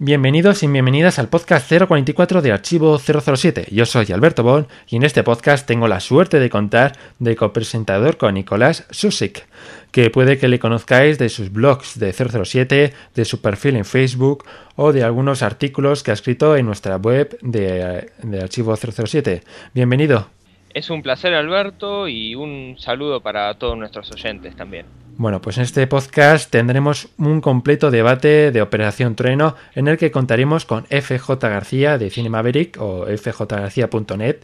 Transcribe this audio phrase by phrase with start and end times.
[0.00, 3.66] Bienvenidos y bienvenidas al podcast 044 de Archivo 007.
[3.72, 8.16] Yo soy Alberto Bon y en este podcast tengo la suerte de contar de copresentador
[8.16, 9.48] con Nicolás Susik,
[9.90, 14.44] que puede que le conozcáis de sus blogs de 007, de su perfil en Facebook
[14.76, 18.08] o de algunos artículos que ha escrito en nuestra web de,
[18.40, 19.42] Archivo 007.
[19.74, 20.28] Bienvenido.
[20.74, 24.86] Es un placer Alberto y un saludo para todos nuestros oyentes también.
[25.18, 30.12] Bueno, pues en este podcast tendremos un completo debate de Operación Trueno en el que
[30.12, 34.36] contaremos con FJ García de Cine Maverick o fjgarcía.net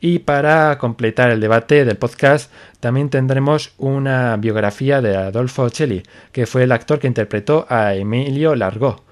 [0.00, 6.44] y para completar el debate del podcast también tendremos una biografía de Adolfo Celli, que
[6.44, 9.04] fue el actor que interpretó a Emilio Largo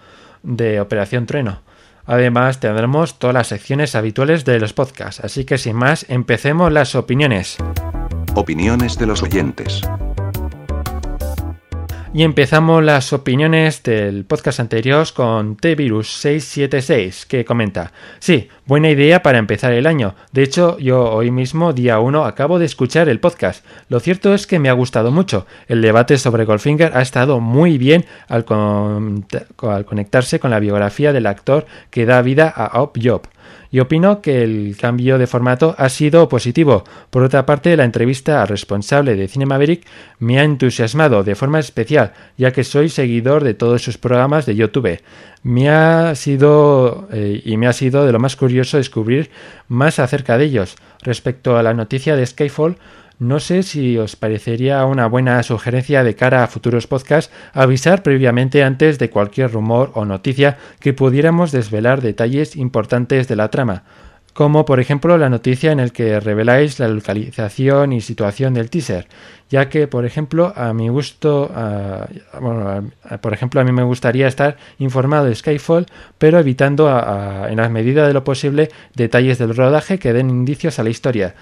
[0.43, 1.63] de Operación Trueno.
[2.05, 6.95] Además tendremos todas las secciones habituales de los podcasts, así que sin más, empecemos las
[6.95, 7.57] opiniones.
[8.35, 9.81] Opiniones de los oyentes.
[12.17, 19.37] Y empezamos las opiniones del podcast anterior con T-Virus676, que comenta: Sí, buena idea para
[19.37, 20.15] empezar el año.
[20.33, 23.67] De hecho, yo hoy mismo, día 1, acabo de escuchar el podcast.
[23.91, 25.47] Lo cierto es que me ha gustado mucho.
[25.69, 31.27] El debate sobre Goldfinger ha estado muy bien al, al conectarse con la biografía del
[31.27, 33.29] actor que da vida a Op Job
[33.77, 36.85] y opino que el cambio de formato ha sido positivo.
[37.11, 39.87] Por otra parte, la entrevista al responsable de Cine Maverick
[40.19, 44.57] me ha entusiasmado de forma especial, ya que soy seguidor de todos sus programas de
[44.57, 45.03] YouTube.
[45.43, 49.29] Me ha sido eh, y me ha sido de lo más curioso descubrir
[49.69, 50.77] más acerca de ellos.
[51.03, 52.79] Respecto a la noticia de Skyfall,
[53.19, 58.63] no sé si os parecería una buena sugerencia de cara a futuros podcasts avisar previamente
[58.63, 63.85] antes de cualquier rumor o noticia que pudiéramos desvelar detalles importantes de la trama,
[64.35, 69.09] como por ejemplo la noticia en el que reveláis la localización y situación del teaser,
[69.49, 71.51] ya que por ejemplo a mi gusto,
[72.39, 72.91] bueno,
[73.23, 75.87] por ejemplo a mí me gustaría estar informado de Skyfall,
[76.19, 76.87] pero evitando
[77.49, 81.35] en la medida de lo posible detalles del rodaje que den indicios a la historia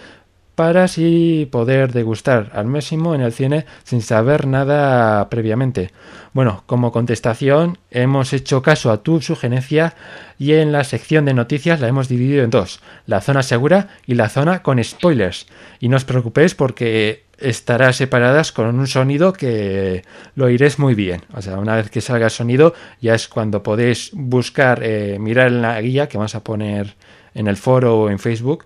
[0.55, 5.91] para así poder degustar al máximo en el cine sin saber nada previamente.
[6.33, 9.95] Bueno, como contestación hemos hecho caso a tu sugerencia
[10.39, 14.15] y en la sección de noticias la hemos dividido en dos, la zona segura y
[14.15, 15.47] la zona con spoilers.
[15.81, 20.03] Y no os preocupéis porque estará separadas con un sonido que
[20.35, 21.23] lo iréis muy bien.
[21.35, 25.49] O sea, una vez que salga el sonido ya es cuando podéis buscar, eh, mirar
[25.49, 26.95] en la guía que vamos a poner
[27.35, 28.65] en el foro o en Facebook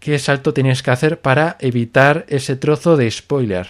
[0.00, 3.68] qué salto tienes que hacer para evitar ese trozo de spoiler.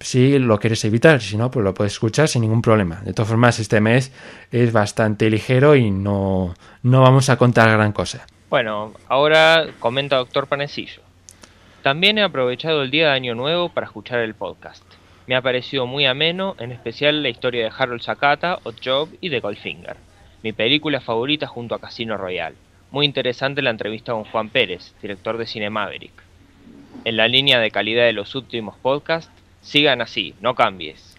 [0.00, 3.00] Si lo quieres evitar, si no, pues lo puedes escuchar sin ningún problema.
[3.04, 4.12] De todas formas, este mes
[4.50, 8.26] es bastante ligero y no, no vamos a contar gran cosa.
[8.50, 11.02] Bueno, ahora comenta Doctor Panecillo.
[11.82, 14.84] También he aprovechado el día de Año Nuevo para escuchar el podcast.
[15.26, 19.40] Me ha parecido muy ameno, en especial la historia de Harold Sakata, Job y de
[19.40, 19.96] Goldfinger,
[20.42, 22.56] mi película favorita junto a Casino Royale.
[22.94, 26.12] Muy interesante la entrevista con Juan Pérez, director de Cine Maverick.
[27.04, 29.32] En la línea de calidad de los últimos podcasts,
[29.62, 31.16] sigan así, no cambies.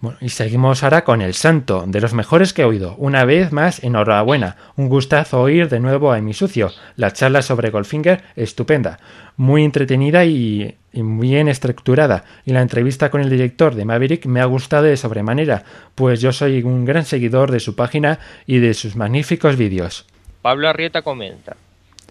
[0.00, 2.94] Bueno, y seguimos ahora con El Santo, de los mejores que he oído.
[2.96, 4.56] Una vez más, enhorabuena.
[4.76, 6.72] Un gustazo oír de nuevo a Mi Sucio.
[6.96, 8.98] La charla sobre Goldfinger, estupenda.
[9.36, 12.24] Muy entretenida y, y, bien estructurada.
[12.46, 16.32] Y la entrevista con el director de Maverick me ha gustado de sobremanera, pues yo
[16.32, 20.06] soy un gran seguidor de su página y de sus magníficos vídeos.
[20.42, 21.56] Pablo Arrieta comenta,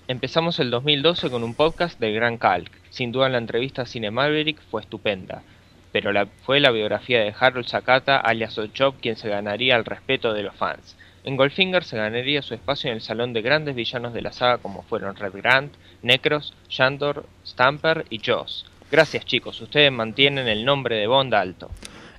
[0.08, 4.09] empezamos el 2012 con un podcast de Gran Calc, sin duda la entrevista a Cine
[4.09, 5.44] Maverick fue estupenda,
[5.92, 10.31] pero la, fue la biografía de Harold Sakata alias Ochop quien se ganaría el respeto
[10.31, 10.96] de los fans.
[11.25, 14.59] En Goldfinger se ganaría su espacio en el salón de grandes villanos de la saga
[14.59, 18.66] como fueron Red Grant, Necros, Shandor, Stamper y Joss.
[18.90, 21.70] Gracias chicos, ustedes mantienen el nombre de Bond alto.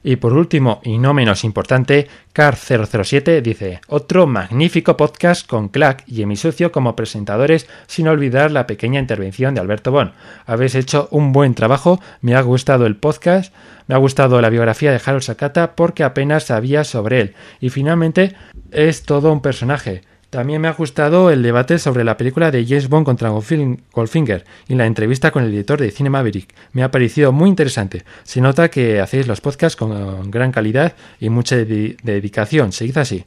[0.04, 6.26] Y por último, y no menos importante, Car007 dice, otro magnífico podcast con Clack y
[6.26, 10.12] mi socio como presentadores, sin olvidar la pequeña intervención de Alberto Bon.
[10.44, 13.54] Habéis hecho un buen trabajo, me ha gustado el podcast,
[13.87, 17.34] me ha gustado la biografía de Harold Sakata porque apenas sabía sobre él.
[17.60, 18.34] Y finalmente,
[18.72, 20.02] es todo un personaje.
[20.32, 24.75] También me ha gustado el debate sobre la película de James Bond contra Goldfinger y
[24.75, 26.55] la entrevista con el editor de Cine Maverick.
[26.73, 28.02] Me ha parecido muy interesante.
[28.23, 32.73] Se nota que hacéis los podcasts con gran calidad y mucha dedicación.
[32.73, 33.26] Seguid así.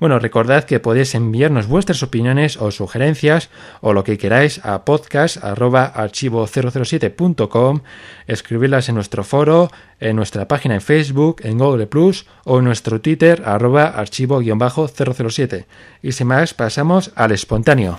[0.00, 3.50] Bueno, recordad que podéis enviarnos vuestras opiniones o sugerencias
[3.80, 7.80] o lo que queráis a podcast.archivo007.com,
[8.28, 13.00] escribirlas en nuestro foro, en nuestra página en Facebook, en Google Plus o en nuestro
[13.00, 15.64] Twitter arroba archivo-007.
[16.02, 17.98] Y sin más, pasamos al espontáneo.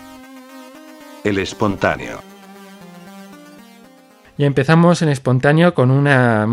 [1.26, 2.29] El espontáneo.
[4.40, 6.06] Y empezamos en espontáneo con un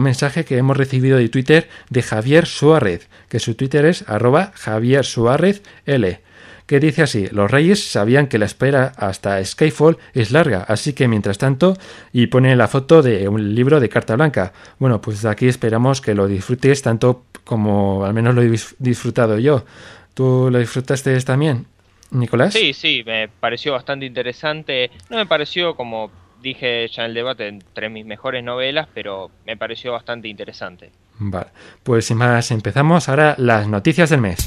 [0.03, 5.05] mensaje que hemos recibido de Twitter de Javier Suárez, que su Twitter es arroba Javier
[5.05, 6.21] Suárez L,
[6.67, 11.07] que dice así, los reyes sabían que la espera hasta Skyfall es larga, así que
[11.07, 11.77] mientras tanto,
[12.13, 14.53] y pone la foto de un libro de carta blanca.
[14.81, 19.65] Bueno, pues aquí esperamos que lo disfrutes tanto como al menos lo he disfrutado yo.
[20.13, 21.67] ¿Tú lo disfrutaste también,
[22.11, 22.53] Nicolás?
[22.53, 24.91] Sí, sí, me pareció bastante interesante.
[25.09, 26.11] No me pareció como
[26.47, 30.91] dije ya en el debate entre mis mejores novelas, pero me pareció bastante interesante.
[31.19, 31.49] Vale,
[31.83, 34.39] pues sin más empezamos ahora las noticias del mes.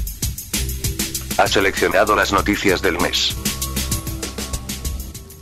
[1.38, 3.36] Ha seleccionado las noticias del mes.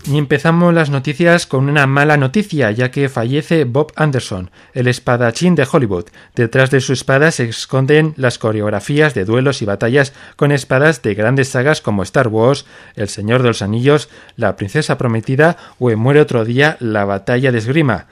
[0.09, 5.53] Y empezamos las noticias con una mala noticia, ya que fallece Bob Anderson, el espadachín
[5.55, 6.05] de Hollywood.
[6.33, 11.13] Detrás de su espada se esconden las coreografías de duelos y batallas con espadas de
[11.13, 12.65] grandes sagas como Star Wars,
[12.95, 14.07] El Señor de los Anillos,
[14.37, 18.05] La Princesa Prometida o en Muere otro día, La Batalla de Esgrima.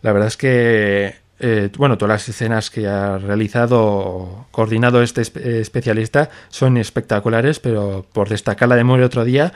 [0.00, 6.30] La verdad es que eh, bueno, todas las escenas que ha realizado, coordinado este especialista
[6.48, 9.52] son espectaculares, pero por destacar la de Muere otro día,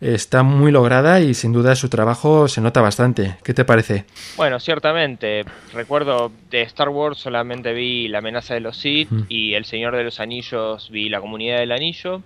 [0.00, 3.36] está muy lograda y sin duda su trabajo se nota bastante.
[3.42, 4.04] ¿Qué te parece?
[4.36, 5.44] Bueno, ciertamente.
[5.72, 10.04] Recuerdo de Star Wars solamente vi La amenaza de los Sith y El Señor de
[10.04, 12.22] los Anillos vi La comunidad del anillo.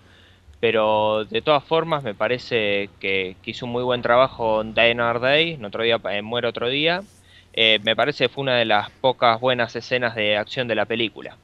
[0.61, 5.21] Pero de todas formas me parece que, hizo un muy buen trabajo en Day Another
[5.21, 7.03] Day, en otro día, en Muere otro día.
[7.53, 10.85] Eh, me parece que fue una de las pocas buenas escenas de acción de la
[10.85, 11.37] película.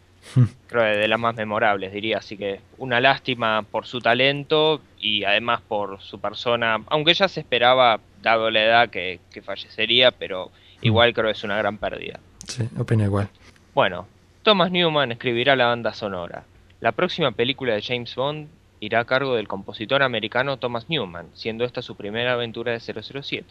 [0.66, 2.18] creo de las más memorables, diría.
[2.18, 7.40] Así que una lástima por su talento y además por su persona, aunque ya se
[7.40, 10.86] esperaba, dado la edad, que, fallecería, pero mm.
[10.86, 12.20] igual creo que es una gran pérdida.
[12.48, 13.28] Sí, opino igual.
[13.74, 14.06] Bueno,
[14.42, 16.44] Thomas Newman escribirá la banda sonora.
[16.80, 18.48] La próxima película de James Bond
[18.80, 23.44] irá a cargo del compositor americano Thomas Newman, siendo esta su primera aventura de 007.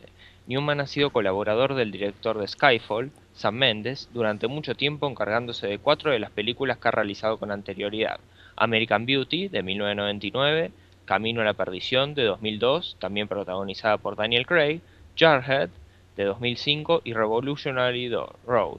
[0.48, 5.78] Newman ha sido colaborador del director de Skyfall, Sam Mendes, durante mucho tiempo encargándose de
[5.78, 8.20] cuatro de las películas que ha realizado con anterioridad.
[8.56, 10.72] American Beauty, de 1999,
[11.06, 14.82] Camino a la Perdición, de 2002, también protagonizada por Daniel Craig,
[15.18, 15.70] Jarhead,
[16.16, 18.12] de 2005, y Revolutionary
[18.46, 18.78] Road,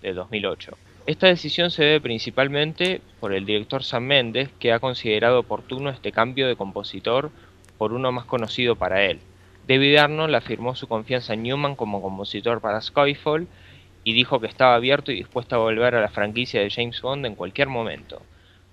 [0.00, 0.76] de 2008.
[1.06, 6.12] Esta decisión se debe principalmente por el director Sam Mendes, que ha considerado oportuno este
[6.12, 7.30] cambio de compositor
[7.78, 9.20] por uno más conocido para él,
[9.66, 13.46] David Arnold afirmó su confianza en Newman como compositor para Skyfall
[14.02, 17.26] y dijo que estaba abierto y dispuesto a volver a la franquicia de James Bond
[17.26, 18.22] en cualquier momento.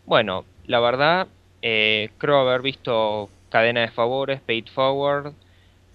[0.08, 1.28] Bueno, la verdad,
[1.62, 5.34] eh, creo haber visto Cadena de Favores, Paid Forward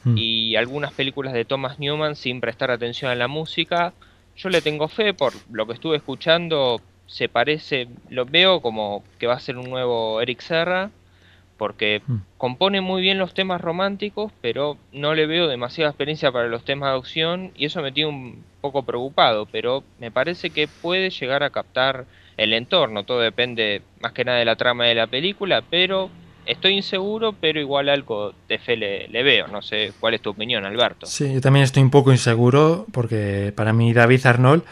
[0.04, 0.16] hmm.
[0.16, 3.92] y algunas películas de Thomas Newman sin prestar atención a la música.
[4.36, 6.80] Yo le tengo fe por lo que estuve escuchando.
[7.06, 10.90] Se parece, lo veo como que va a ser un nuevo Eric Serra
[11.56, 12.16] porque mm.
[12.36, 16.90] compone muy bien los temas románticos, pero no le veo demasiada experiencia para los temas
[16.90, 21.42] de opción y eso me tiene un poco preocupado, pero me parece que puede llegar
[21.42, 25.62] a captar el entorno, todo depende más que nada de la trama de la película,
[25.68, 26.10] pero
[26.46, 30.64] estoy inseguro, pero igual algo de fe le, veo, no sé cuál es tu opinión,
[30.64, 31.06] Alberto.
[31.06, 34.62] Sí, yo también estoy un poco inseguro porque para mí David Arnold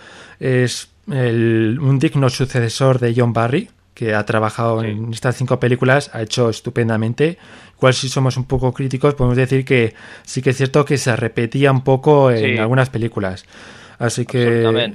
[0.40, 6.22] es un digno sucesor de John Barry, que ha trabajado en estas cinco películas, ha
[6.22, 7.38] hecho estupendamente.
[7.76, 11.14] Igual si somos un poco críticos, podemos decir que sí que es cierto que se
[11.14, 13.44] repetía un poco en algunas películas.
[13.98, 14.94] Así que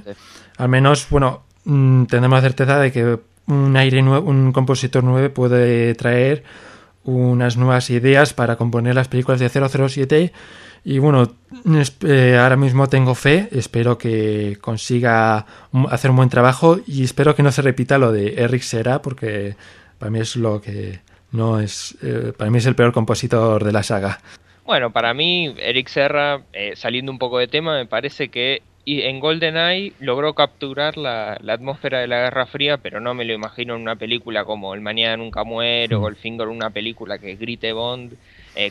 [0.56, 6.44] al menos, bueno, mm, tenemos certeza de que un aire un compositor nuevo puede traer
[7.04, 10.32] unas nuevas ideas para componer las películas de 007
[10.84, 11.34] y bueno,
[12.06, 15.44] eh, ahora mismo tengo fe, espero que consiga
[15.90, 19.56] hacer un buen trabajo y espero que no se repita lo de Eric Serra porque
[19.98, 21.00] para mí es lo que
[21.32, 24.20] no es, eh, para mí es el peor compositor de la saga.
[24.64, 29.20] Bueno, para mí Eric Serra, eh, saliendo un poco de tema, me parece que en
[29.20, 33.82] GoldenEye logró capturar la, atmósfera de la Guerra Fría, pero no me lo imagino en
[33.82, 36.00] una película como El Mañana Nunca Muere o.
[36.00, 38.16] Goldfinger, una película que grite Bond,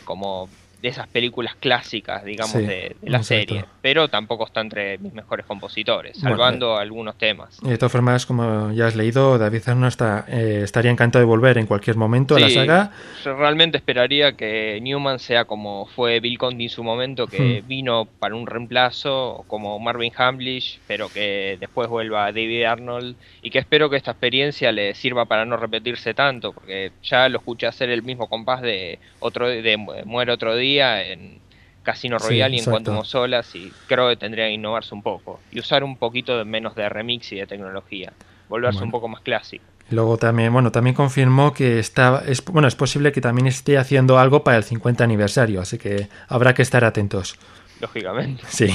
[0.04, 0.48] como
[0.80, 3.64] de esas películas clásicas, digamos, de, la serie.
[3.82, 7.60] Pero tampoco está entre mis mejores compositores, salvando eh, algunos temas.
[7.60, 11.58] De todas formas, como ya has leído, David Arno está, eh, estaría encantado de volver
[11.58, 12.92] en cualquier momento a la saga.
[13.24, 17.68] Yo realmente esperaría que Newman sea como fue Bill Conti en su momento, que hmm.
[17.68, 23.16] vino para un reemplazo, como Marvin Hamlish, pero que después vuelva David Arnold.
[23.42, 27.38] Y que espero que esta experiencia le sirva para no repetirse tanto, porque ya lo
[27.38, 31.40] escuché hacer el mismo compás de, otro, de Muere otro día en
[31.82, 35.58] Casino Royale y en Quantum Solas y creo que tendría que innovarse un poco y
[35.58, 38.12] usar un poquito de menos de remix y de tecnología,
[38.48, 39.64] volverse un poco más clásico.
[39.90, 44.18] Luego también, bueno, también confirmó que está, es, bueno, es posible que también esté haciendo
[44.18, 47.38] algo para el 50 aniversario, así que habrá que estar atentos.
[47.80, 48.42] Lógicamente.
[48.48, 48.66] Sí.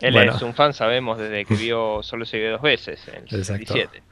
[0.00, 3.44] Él es un fan, sabemos, desde que vio Solo se vio dos veces, en el
[3.44, 4.02] 67.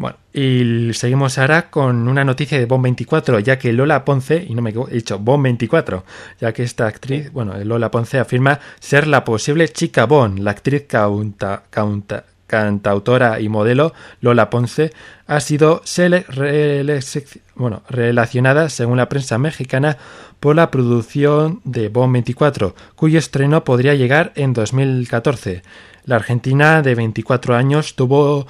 [0.00, 4.54] Bueno, y seguimos ahora con una noticia de Bon 24, ya que Lola Ponce, y
[4.54, 6.04] no me he dicho Bon 24,
[6.40, 10.86] ya que esta actriz, bueno, Lola Ponce afirma ser la posible chica Bon, la actriz
[12.46, 13.92] cantautora y modelo
[14.22, 14.90] Lola Ponce
[15.26, 15.82] ha sido
[17.54, 19.98] bueno, relacionada, según la prensa mexicana,
[20.40, 25.62] por la producción de Bon 24, cuyo estreno podría llegar en 2014.
[26.06, 28.46] La argentina de 24 años tuvo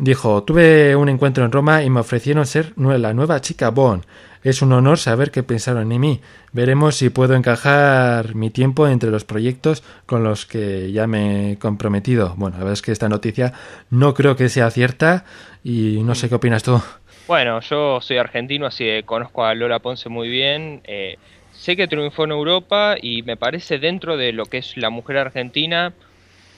[0.00, 4.04] Dijo, tuve un encuentro en Roma y me ofrecieron ser la nueva chica Bond.
[4.42, 6.20] Es un honor saber que pensaron en mí.
[6.52, 11.58] Veremos si puedo encajar mi tiempo entre los proyectos con los que ya me he
[11.58, 12.32] comprometido.
[12.38, 13.52] Bueno, la verdad es que esta noticia
[13.90, 15.26] no creo que sea cierta
[15.62, 16.80] y no sé qué opinas tú.
[17.28, 20.80] Bueno, yo soy argentino, así que conozco a Lola Ponce muy bien.
[20.84, 21.18] Eh,
[21.52, 25.18] sé que triunfó en Europa y me parece dentro de lo que es la mujer
[25.18, 25.92] argentina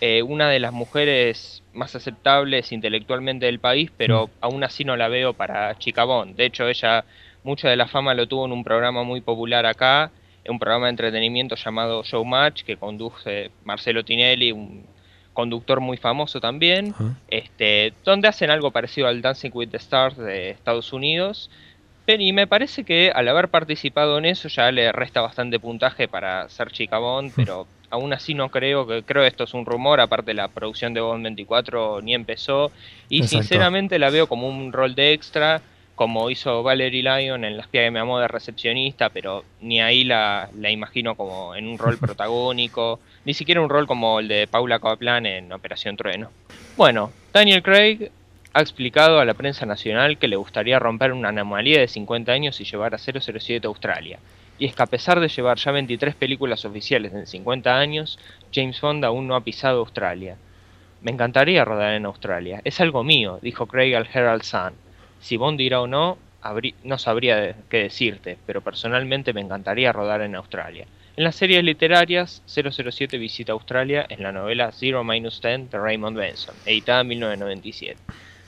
[0.05, 4.31] eh, una de las mujeres más aceptables intelectualmente del país, pero mm.
[4.41, 6.35] aún así no la veo para Chicabón.
[6.35, 7.05] De hecho, ella
[7.45, 10.11] mucha de la fama lo tuvo en un programa muy popular acá,
[10.49, 14.85] un programa de entretenimiento llamado Showmatch, que conduce Marcelo Tinelli, un
[15.35, 16.93] conductor muy famoso también,
[17.29, 21.49] este, donde hacen algo parecido al Dancing with the Stars de Estados Unidos.
[22.09, 26.49] Y me parece que al haber participado en eso ya le resta bastante puntaje para
[26.49, 30.33] ser Chicabón, pero aún así no creo que creo que esto es un rumor, aparte
[30.33, 32.73] la producción de Bond 24 ni empezó
[33.09, 35.61] y sinceramente la veo como un rol de extra
[35.95, 40.05] como hizo Valerie Lyon en Las pies de mi amor de recepcionista, pero ni ahí
[40.05, 44.47] la, la imagino como en un rol protagónico, ni siquiera un rol como el de
[44.47, 46.31] Paula Kaplan en Operación Trueno.
[46.79, 48.11] Bueno, Daniel Craig
[48.55, 52.61] ha explicado a la prensa nacional que le gustaría romper una anomalía de 50 años
[52.61, 54.19] y llevar a 007 a Australia
[54.59, 58.19] y es que a pesar de llevar ya 23 películas oficiales en 50 años,
[58.53, 60.37] James Bond aún no ha pisado Australia.
[61.01, 64.75] Me encantaría rodar en Australia, es algo mío, dijo Craig al Herald Sun.
[65.21, 66.19] Si Bond irá o no,
[66.85, 70.87] no sabría qué decirte, pero personalmente me encantaría rodar en Australia.
[71.15, 76.17] En las series literarias, 007 visita Australia en la novela Zero Minus Ten de Raymond
[76.17, 77.99] Benson, editada en 1997.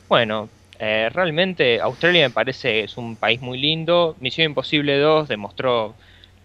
[0.09, 4.17] Bueno, eh, realmente Australia me parece es un país muy lindo.
[4.21, 5.95] Misión Imposible 2 demostró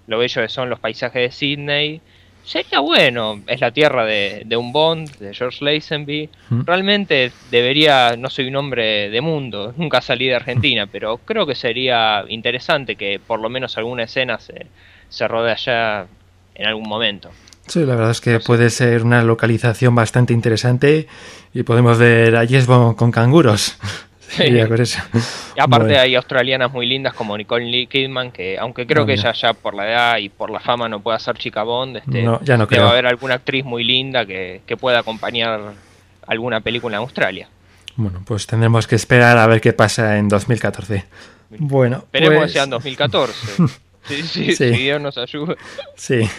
[0.07, 2.01] lo bello que son los paisajes de Sydney.
[2.43, 6.29] Sería bueno, es la tierra de, un Bond, de George Lazenby.
[6.65, 11.53] Realmente debería, no soy un hombre de mundo, nunca salí de Argentina, pero creo que
[11.53, 14.65] sería interesante que por lo menos alguna escena se,
[15.09, 16.07] se rode allá
[16.55, 17.29] en algún momento.
[17.67, 21.07] Sí, la verdad es que puede ser una localización bastante interesante
[21.53, 23.77] y podemos ver a Bond con canguros.
[25.55, 29.53] Y aparte hay australianas muy lindas como Nicole Kidman, que aunque creo que ella ya
[29.53, 32.65] por la edad y por la fama no pueda ser chica Bond, este, ya no
[32.65, 35.74] debe haber alguna actriz muy linda que, pueda acompañar
[36.25, 37.50] alguna película en Australia.
[37.95, 41.05] Bueno, pues tendremos que esperar a ver qué pasa en 2014.
[41.50, 42.48] Bueno, esperemos pues...
[42.48, 43.33] que sea en 2014.
[44.07, 44.53] sí, sí, sí.
[44.55, 45.55] Si Dios nos ayuda.
[45.95, 46.29] Sí.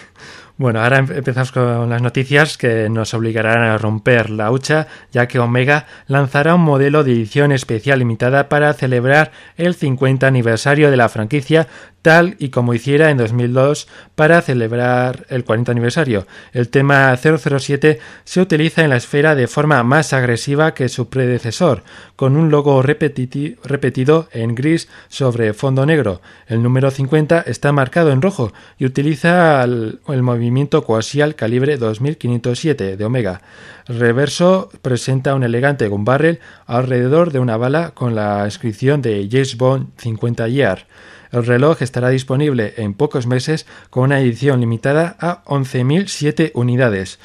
[0.60, 5.38] Bueno, ahora empezamos con las noticias que nos obligarán a romper la hucha, ya que
[5.38, 11.08] Omega lanzará un modelo de edición especial limitada para celebrar el 50 aniversario de la
[11.08, 11.66] franquicia
[12.02, 16.26] tal y como hiciera en 2002 para celebrar el 40 aniversario.
[16.52, 21.82] El tema 007 se utiliza en la esfera de forma más agresiva que su predecesor,
[22.16, 26.20] con un logo repetido en gris sobre fondo negro.
[26.46, 33.04] El número 50 está marcado en rojo y utiliza el, movimiento coaxial calibre 2507 de
[33.04, 33.42] Omega.
[33.86, 39.56] Reverso presenta un elegante gun barrel alrededor de una bala con la inscripción de James
[39.56, 40.86] Bond 50 Year.
[41.32, 47.18] El reloj estará disponible en pocos meses con una edición limitada a 11.007 unidades.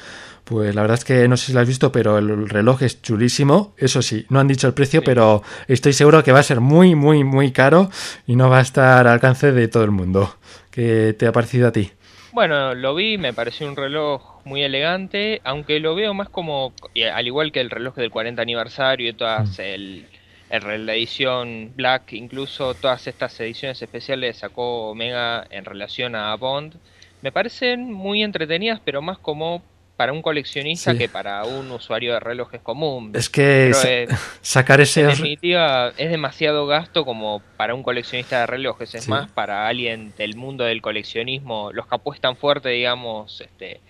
[0.44, 3.02] Pues la verdad es que no sé si lo has visto, pero el reloj es
[3.02, 3.74] chulísimo.
[3.78, 6.94] Eso sí, no han dicho el precio, pero estoy seguro que va a ser muy,
[6.94, 7.90] muy, muy caro
[8.28, 10.36] y no va a estar al alcance de todo el mundo.
[10.70, 11.90] ¿Qué te ha parecido a ti?
[12.32, 16.72] Bueno, lo vi, me pareció un reloj muy elegante, aunque lo veo más como,
[17.12, 19.62] al igual que el reloj del 40 aniversario y todas mm.
[19.62, 20.15] el, el,
[20.50, 26.76] la edición Black, incluso todas estas ediciones especiales sacó Omega en relación a Bond,
[27.22, 29.62] me parecen muy entretenidas, pero más como
[29.96, 33.12] para un coleccionista que para un usuario de relojes común.
[33.14, 34.06] Es que
[34.42, 35.00] sacar ese...
[35.00, 38.94] En definitiva, es demasiado gasto como para un coleccionista de relojes.
[38.94, 43.80] Es más para alguien del mundo del coleccionismo, los que apuestan fuerte, digamos, este,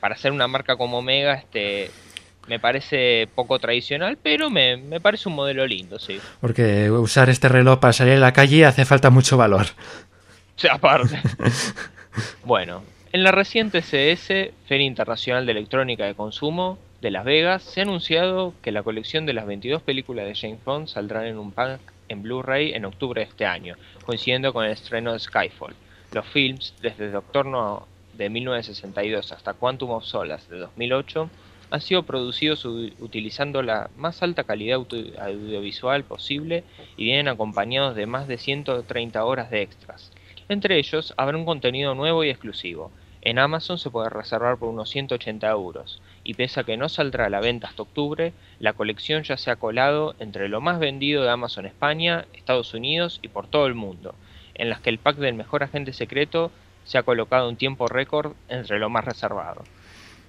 [0.00, 1.90] para hacer una marca como Omega, este,
[2.46, 6.20] me parece poco tradicional, pero me, me parece un modelo lindo, sí.
[6.40, 9.66] Porque usar este reloj para salir a la calle hace falta mucho valor.
[10.56, 11.20] Sí, aparte.
[12.44, 17.80] bueno, en la reciente CS, Feria Internacional de Electrónica de Consumo de Las Vegas, se
[17.80, 21.50] ha anunciado que la colección de las 22 películas de James Bond saldrán en un
[21.50, 23.74] pack en Blu-ray en octubre de este año,
[24.04, 25.74] coincidiendo con el estreno de Skyfall.
[26.12, 31.30] Los films, desde Doctor No de 1962 hasta Quantum of Solace de 2008,
[31.74, 36.62] han sido producidos utilizando la más alta calidad audiovisual posible
[36.96, 40.12] y vienen acompañados de más de 130 horas de extras.
[40.48, 44.88] Entre ellos habrá un contenido nuevo y exclusivo, en Amazon se puede reservar por unos
[44.90, 49.24] 180 euros, y pese a que no saldrá a la venta hasta octubre, la colección
[49.24, 53.48] ya se ha colado entre lo más vendido de Amazon España, Estados Unidos y por
[53.48, 54.14] todo el mundo,
[54.54, 56.52] en las que el pack del mejor agente secreto
[56.84, 59.64] se ha colocado un tiempo récord entre lo más reservado.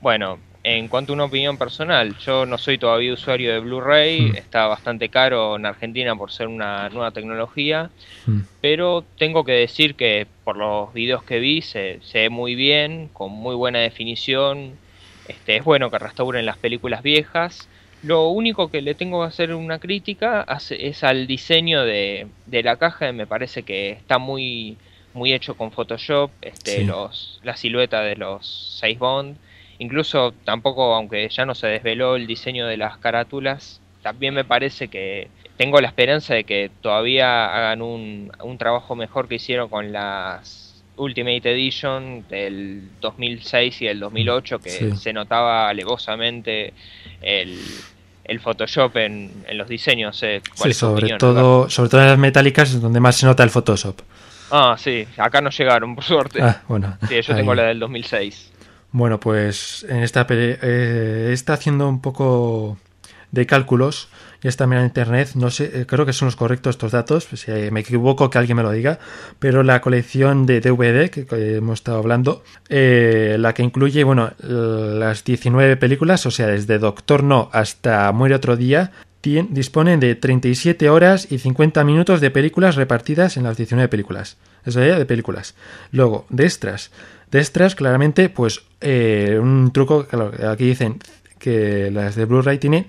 [0.01, 4.35] Bueno, en cuanto a una opinión personal, yo no soy todavía usuario de Blu-ray, mm.
[4.35, 7.91] está bastante caro en Argentina por ser una nueva tecnología,
[8.25, 8.39] mm.
[8.61, 13.31] pero tengo que decir que por los videos que vi se, ve muy bien, con
[13.31, 14.71] muy buena definición,
[15.27, 17.69] este, es bueno que restauren las películas viejas.
[18.01, 23.11] Lo único que le tengo que hacer una crítica es al diseño de, la caja,
[23.11, 24.77] me parece que está muy,
[25.13, 29.37] muy hecho con Photoshop, este, los, la silueta de los 6 Bond
[29.79, 34.87] Incluso tampoco, aunque ya no se desveló el diseño de las carátulas, también me parece
[34.87, 39.91] que tengo la esperanza de que todavía hagan un, un trabajo mejor que hicieron con
[39.91, 46.73] las Ultimate Edition del 2006 y el 2008, que se notaba alevosamente
[47.21, 47.59] el,
[48.23, 50.21] el Photoshop en, en los diseños.
[50.23, 53.49] Eh, sí, sobre todo, sobre todo en las metálicas es donde más se nota el
[53.49, 54.01] Photoshop.
[54.51, 56.41] Ah, sí, acá no llegaron, por suerte.
[56.41, 56.97] Ah, bueno.
[57.09, 58.51] Sí, yo tengo la del 2006.
[58.95, 62.77] Bueno, pues en esta eh, está haciendo un poco
[63.29, 64.07] de cálculos
[64.41, 67.51] y está mirando internet, no sé, eh, creo que son los correctos estos datos, si
[67.71, 68.99] me equivoco que alguien me lo diga,
[69.37, 71.27] pero la colección de DVD que,
[71.57, 77.21] hemos estado hablando, eh, la que incluye, bueno, las 19 películas, o sea, desde Doctor
[77.21, 83.37] No hasta Muere otro día, disponen de 37 horas y 50 minutos de películas repartidas
[83.37, 84.37] en las 19 películas.
[84.65, 85.55] Eso es de películas.
[85.91, 86.91] Luego, de extras.
[87.31, 90.05] De extras, claramente, pues eh, un truco,
[90.47, 90.99] aquí dicen
[91.39, 92.87] que las de Blu-ray tienen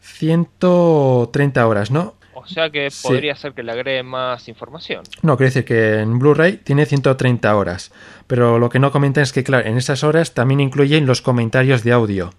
[0.00, 2.14] 130 horas, ¿no?
[2.34, 5.02] O sea que podría ser que le agregue más información.
[5.22, 7.92] No, quiere decir que en Blu-ray tiene 130 horas.
[8.26, 11.84] Pero lo que no comentan es que, claro, en esas horas también incluyen los comentarios
[11.84, 12.30] de audio.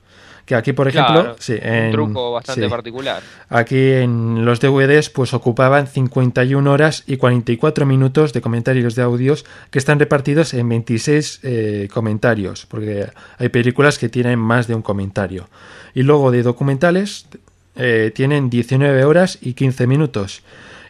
[0.45, 3.21] Que aquí, por ejemplo, sí, un truco bastante particular.
[3.49, 9.45] Aquí en los DVDs, pues ocupaban 51 horas y 44 minutos de comentarios de audios
[9.71, 14.81] que están repartidos en 26 eh, comentarios, porque hay películas que tienen más de un
[14.81, 15.49] comentario.
[15.93, 17.27] Y luego de documentales
[17.75, 20.43] eh, tienen 19 horas y 15 minutos.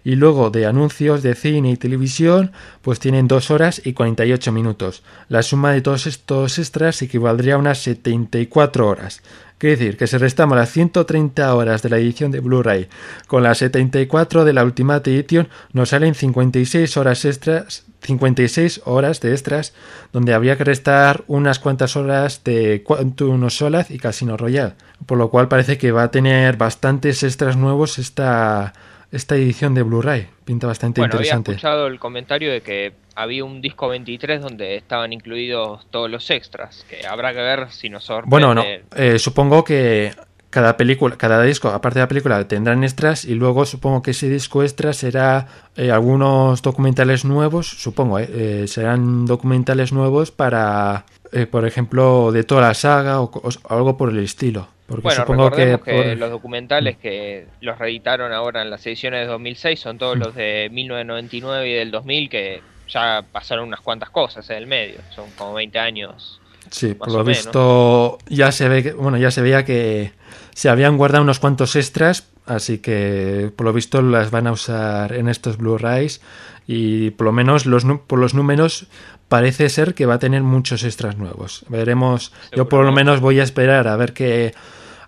[0.04, 5.04] Y luego de anuncios de cine y televisión, pues tienen 2 horas y 48 minutos.
[5.28, 9.22] La suma de todos estos extras equivaldría a unas 74 horas.
[9.60, 12.88] Quiere decir que si restamos las 130 horas de la edición de Blu-ray
[13.28, 19.34] con las 74 de la Ultimate Edition, nos salen 56 horas extras, 56 horas de
[19.34, 19.74] extras,
[20.14, 24.76] donde habría que restar unas cuantas horas de Quantum Solaz y Casino Royale.
[25.06, 28.72] Por lo cual parece que va a tener bastantes extras nuevos esta,
[29.12, 30.28] esta edición de Blu-ray.
[30.46, 31.52] Pinta bastante bueno, interesante.
[31.52, 36.30] Había escuchado el comentario de que había un disco 23 donde estaban incluidos todos los
[36.30, 38.30] extras, que habrá que ver si nos sorprende.
[38.30, 38.64] Bueno, no,
[38.96, 40.14] eh, supongo que
[40.50, 44.30] cada película, cada disco, aparte de la película, tendrán extras y luego supongo que ese
[44.30, 51.06] disco extra será eh, algunos documentales nuevos, supongo, eh, serán documentales nuevos para,
[51.52, 53.32] por ejemplo, de toda la saga o
[53.70, 58.86] algo por el estilo bueno, recordemos que, los documentales que los reeditaron ahora en las
[58.86, 63.82] ediciones de 2006 son todos los de 1999 y del 2000 que ya pasaron unas
[63.82, 66.42] cuantas cosas en el medio, son como 20 años.
[66.72, 70.12] Sí, por lo visto ya se ve que, bueno, ya se veía que
[70.54, 75.14] se habían guardado unos cuantos extras, así que por lo visto las van a usar
[75.14, 76.22] en estos Blu-rays
[76.68, 78.88] y por lo menos los, por los números
[79.28, 81.64] parece ser que va a tener muchos extras nuevos.
[81.70, 84.54] Veremos, yo por lo menos voy a esperar a ver que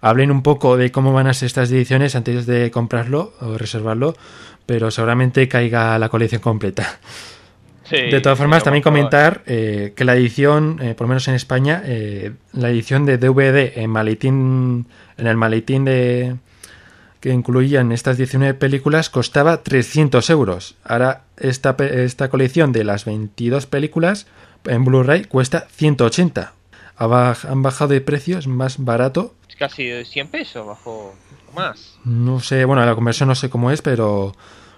[0.02, 4.16] hablen un poco de cómo van a ser estas ediciones antes de comprarlo o reservarlo,
[4.66, 7.00] pero seguramente caiga la colección completa.
[7.90, 11.84] de todas formas, también comentar eh, que la edición, eh, por lo menos en España,
[11.86, 14.88] eh, la edición de DVD en maletín,
[15.18, 16.36] en el maletín de
[17.20, 20.76] que incluían estas 19 películas costaba 300 euros.
[20.84, 24.26] Ahora esta, esta colección de las 22 películas
[24.66, 26.54] en Blu-ray cuesta 180.
[26.98, 31.14] Han bajado de precios, más barato casi de 100 pesos, bajo
[31.56, 31.98] más.
[32.06, 34.34] No sé, bueno, la conversión no sé cómo es, pero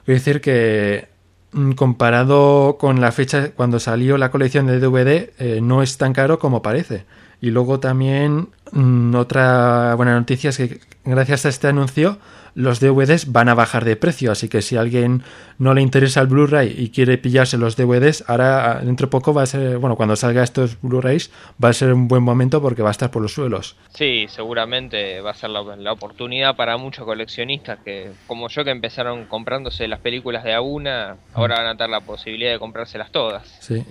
[0.06, 1.10] quiero decir que
[1.52, 6.14] mm, comparado con la fecha cuando salió la colección de DVD, eh, no es tan
[6.14, 7.06] caro como parece.
[7.42, 12.18] Y luego también mm, otra buena noticia es que gracias a este anuncio
[12.56, 15.24] los DVDs van a bajar de precio, así que si a alguien
[15.58, 19.44] no le interesa el Blu-ray y quiere pillarse los DVDs, ahora dentro de poco va
[19.44, 21.32] a ser, bueno, cuando salga estos Blu-rays
[21.64, 23.76] va a ser un buen momento porque va a estar por los suelos.
[23.94, 29.26] Sí, seguramente va a ser la, oportunidad para muchos coleccionistas que, como yo, que empezaron
[29.26, 33.48] comprándose las películas de a una, ahora van a tener la posibilidad de comprárselas todas.
[33.60, 33.84] Sí,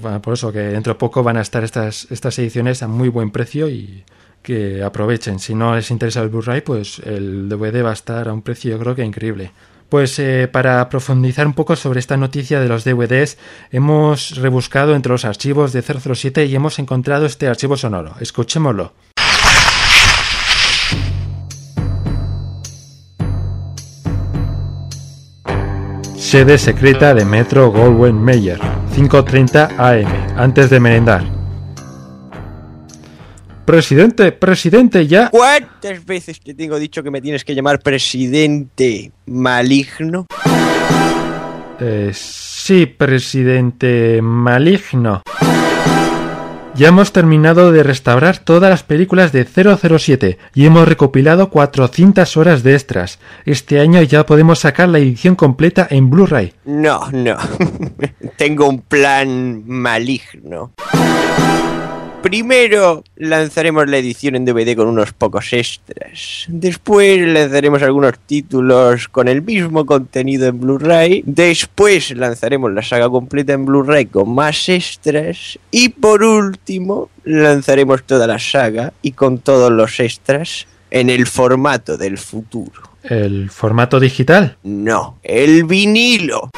[0.00, 3.08] bueno, por eso que dentro de poco van a estar estas, estas ediciones a muy
[3.08, 4.04] buen precio y
[4.42, 5.38] que aprovechen.
[5.38, 8.70] Si no les interesa el Blu-ray, pues el DVD va a estar a un precio
[8.70, 9.52] yo creo que increíble.
[9.88, 13.38] Pues eh, para profundizar un poco sobre esta noticia de los DVDs,
[13.70, 18.14] hemos rebuscado entre los archivos de 007 y hemos encontrado este archivo sonoro.
[18.20, 18.92] Escuchémoslo.
[26.16, 28.60] Sede secreta de Metro Goldwyn Mayer,
[28.94, 31.37] 5.30 am, antes de merendar.
[33.68, 35.28] Presidente, presidente, ya.
[35.28, 40.26] ¿Cuántas veces te tengo dicho que me tienes que llamar presidente maligno?
[41.78, 45.20] Eh, sí, presidente maligno.
[46.76, 52.62] Ya hemos terminado de restaurar todas las películas de 007 y hemos recopilado 400 horas
[52.62, 53.18] de extras.
[53.44, 56.54] Este año ya podemos sacar la edición completa en Blu-ray.
[56.64, 57.36] No, no.
[58.38, 60.72] Tengo un plan maligno.
[62.22, 66.46] Primero lanzaremos la edición en DVD con unos pocos extras.
[66.48, 71.22] Después lanzaremos algunos títulos con el mismo contenido en Blu-ray.
[71.24, 75.58] Después lanzaremos la saga completa en Blu-ray con más extras.
[75.70, 81.96] Y por último lanzaremos toda la saga y con todos los extras en el formato
[81.96, 82.82] del futuro.
[83.04, 84.56] ¿El formato digital?
[84.64, 86.50] No, el vinilo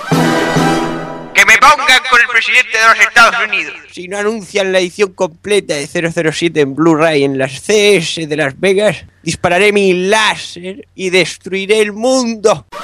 [1.60, 3.74] pongan con el presidente de los Estados Unidos.
[3.92, 8.58] Si no anuncian la edición completa de 007 en Blu-ray en las CS de Las
[8.58, 12.66] Vegas, dispararé mi láser y destruiré el mundo.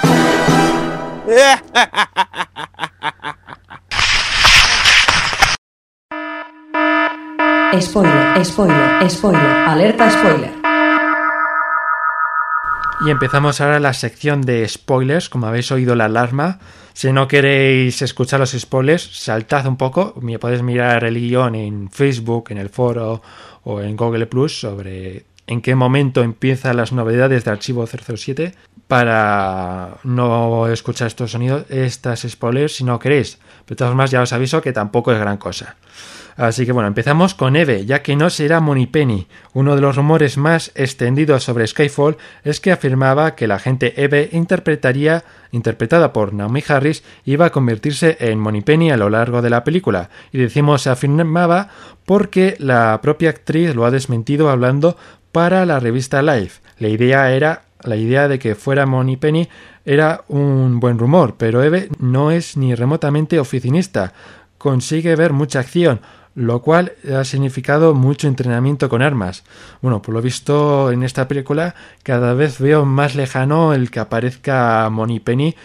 [7.80, 10.52] Spoiler, spoiler, spoiler, alerta spoiler.
[13.04, 16.58] Y empezamos ahora la sección de spoilers, como habéis oído la alarma.
[16.96, 20.14] Si no queréis escuchar los spoilers, saltad un poco.
[20.22, 23.20] Me podéis mirar el guion en Facebook, en el foro
[23.64, 28.54] o en Google Plus sobre en qué momento empiezan las novedades de archivo 007
[28.88, 33.40] para no escuchar estos sonidos, estas spoilers si no queréis.
[33.66, 35.76] De todas formas, ya os aviso que tampoco es gran cosa.
[36.36, 39.26] Así que bueno, empezamos con Eve, ya que no será Penny.
[39.54, 44.28] Uno de los rumores más extendidos sobre Skyfall es que afirmaba que la agente Eve
[44.32, 49.64] interpretaría, interpretada por Naomi Harris, iba a convertirse en Penny a lo largo de la
[49.64, 50.10] película.
[50.30, 51.70] Y decimos afirmaba
[52.04, 54.98] porque la propia actriz lo ha desmentido hablando
[55.32, 56.60] para la revista Life.
[56.78, 58.86] La idea era la idea de que fuera
[59.20, 59.48] Penny
[59.84, 64.12] era un buen rumor, pero Eve no es ni remotamente oficinista.
[64.58, 66.00] Consigue ver mucha acción,
[66.36, 69.42] lo cual ha significado mucho entrenamiento con armas.
[69.80, 74.88] Bueno, por lo visto en esta película cada vez veo más lejano el que aparezca
[74.90, 75.56] Moni Penny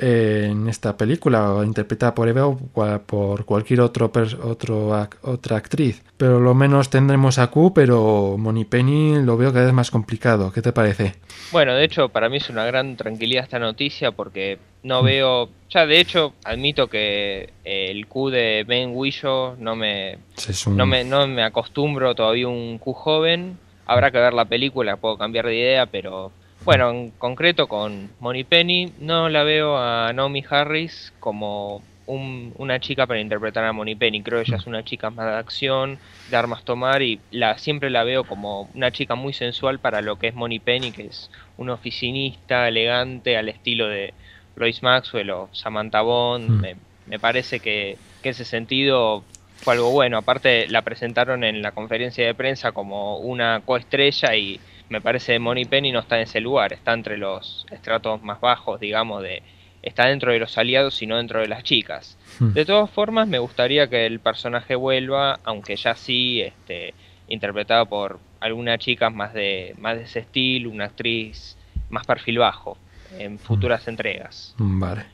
[0.00, 2.58] en esta película, interpretada por Eva o
[3.06, 4.10] por cualquier otro,
[4.42, 6.02] otro otra actriz.
[6.16, 8.36] Pero lo menos tendremos a Q, pero
[8.68, 10.52] Penny lo veo cada vez más complicado.
[10.52, 11.14] ¿Qué te parece?
[11.52, 15.04] Bueno, de hecho, para mí es una gran tranquilidad esta noticia porque no mm.
[15.04, 15.48] veo.
[15.68, 20.18] Ya, de hecho, admito que el Q de Ben Willow no me,
[20.66, 23.58] no me, no me acostumbro todavía a un Q joven.
[23.86, 26.32] Habrá que ver la película, puedo cambiar de idea, pero
[26.64, 28.14] bueno, en concreto con
[28.48, 33.94] Penny no la veo a Naomi Harris como un- una chica para interpretar a Moni
[33.96, 34.22] Penny.
[34.22, 37.88] Creo que ella es una chica más de acción, de armas tomar y la siempre
[37.90, 41.30] la veo como una chica muy sensual para lo que es Moni Penny, que es
[41.56, 44.14] una oficinista elegante al estilo de
[44.54, 46.50] Lois Maxwell o Samantha Bond.
[46.50, 46.60] Mm.
[46.60, 49.26] Me, me parece que, que ese sentido
[49.60, 50.18] fue algo bueno.
[50.18, 55.38] Aparte la presentaron en la conferencia de prensa como una coestrella y me parece que
[55.38, 59.42] Moni Penny no está en ese lugar, está entre los estratos más bajos, digamos, de
[59.82, 62.18] está dentro de los aliados y no dentro de las chicas.
[62.38, 62.52] Hmm.
[62.52, 66.92] De todas formas, me gustaría que el personaje vuelva, aunque ya sí, este,
[67.28, 71.56] interpretado por alguna chica más de, más de ese estilo, una actriz
[71.88, 72.76] más perfil bajo,
[73.16, 74.54] en futuras entregas.
[74.58, 75.04] Vale.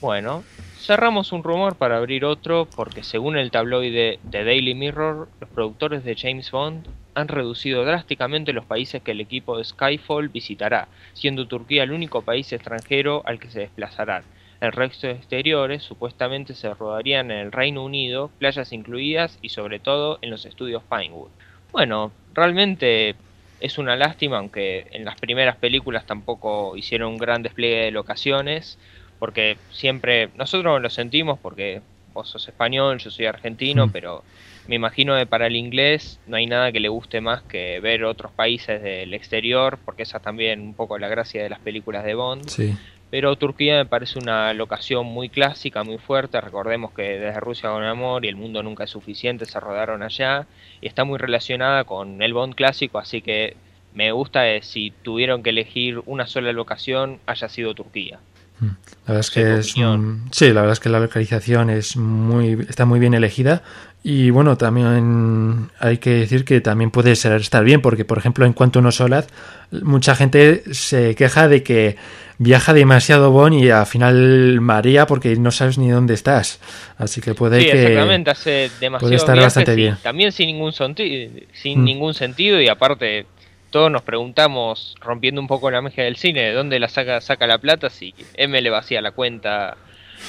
[0.00, 0.44] Bueno,
[0.78, 6.04] cerramos un rumor para abrir otro porque según el tabloide The Daily Mirror, los productores
[6.04, 6.86] de James Bond
[7.20, 12.22] han reducido drásticamente los países que el equipo de Skyfall visitará, siendo Turquía el único
[12.22, 14.24] país extranjero al que se desplazarán.
[14.60, 19.78] El resto de exteriores supuestamente se rodarían en el Reino Unido, playas incluidas y sobre
[19.78, 21.30] todo en los estudios Pinewood.
[21.72, 23.14] Bueno, realmente
[23.60, 28.78] es una lástima, aunque en las primeras películas tampoco hicieron un gran despliegue de locaciones,
[29.18, 31.80] porque siempre nosotros lo sentimos porque
[32.12, 34.24] vos sos español, yo soy argentino, pero
[34.68, 38.04] me imagino que para el inglés no hay nada que le guste más que ver
[38.04, 42.04] otros países del exterior, porque esa es también un poco la gracia de las películas
[42.04, 42.48] de Bond.
[42.48, 42.74] Sí.
[43.10, 46.40] Pero Turquía me parece una locación muy clásica, muy fuerte.
[46.40, 50.46] Recordemos que desde Rusia con Amor y El Mundo Nunca es Suficiente se rodaron allá.
[50.80, 53.56] Y está muy relacionada con el Bond clásico, así que
[53.94, 58.20] me gusta que si tuvieron que elegir una sola locación, haya sido Turquía.
[58.60, 58.66] Mm.
[59.06, 62.64] La verdad es que es un- sí, la verdad es que la localización es muy
[62.68, 63.62] está muy bien elegida
[64.04, 68.46] y bueno, también hay que decir que también puede ser estar bien porque por ejemplo
[68.46, 69.26] en cuanto a uno Solaz
[69.70, 71.96] mucha gente se queja de que
[72.38, 76.58] viaja demasiado Bon y al final marea porque no sabes ni dónde estás.
[76.96, 79.96] Así que puede sí, que exactamente, hace demasiado estar bastante bien.
[80.02, 81.84] También sin ningún, sonti- sin Mm.
[81.84, 83.26] ningún sentido y aparte
[83.70, 87.46] todos nos preguntamos, rompiendo un poco la magia del cine, ¿de dónde la saca, saca
[87.46, 89.76] la plata si M le vacía la cuenta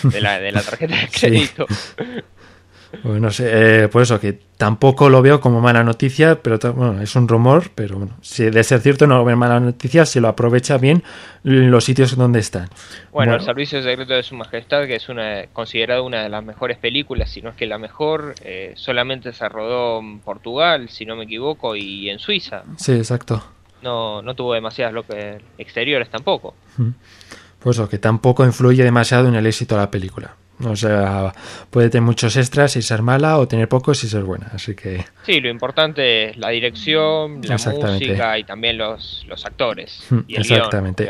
[0.04, 1.49] de la, de la tarjeta de Sí.
[3.04, 7.01] Bueno, no sé, eh, por eso que tampoco lo veo como mala noticia, pero bueno,
[7.01, 10.19] es un rumor, pero bueno, si de ser cierto no lo veo mala noticia, si
[10.19, 11.01] lo aprovecha bien
[11.43, 12.69] los sitios donde están.
[13.12, 16.77] Bueno, El Servicio Secreto de Su Majestad, que es una considerada una de las mejores
[16.77, 21.15] películas, si no es que la mejor, eh, solamente se rodó en Portugal, si no
[21.15, 22.63] me equivoco, y en Suiza.
[22.75, 23.43] Sí, exacto.
[23.82, 26.54] No, no tuvo demasiadas loca- exteriores tampoco.
[27.60, 30.36] Por eso que tampoco influye demasiado en el éxito de la película.
[30.65, 31.34] O sea,
[31.69, 34.52] puede tener muchos extras y ser mala o tener pocos y ser buena.
[34.54, 38.06] Así que Sí, lo importante es la dirección, la Exactamente.
[38.08, 40.04] música y también los, los actores.
[40.10, 41.10] Mm, Y el exactamente.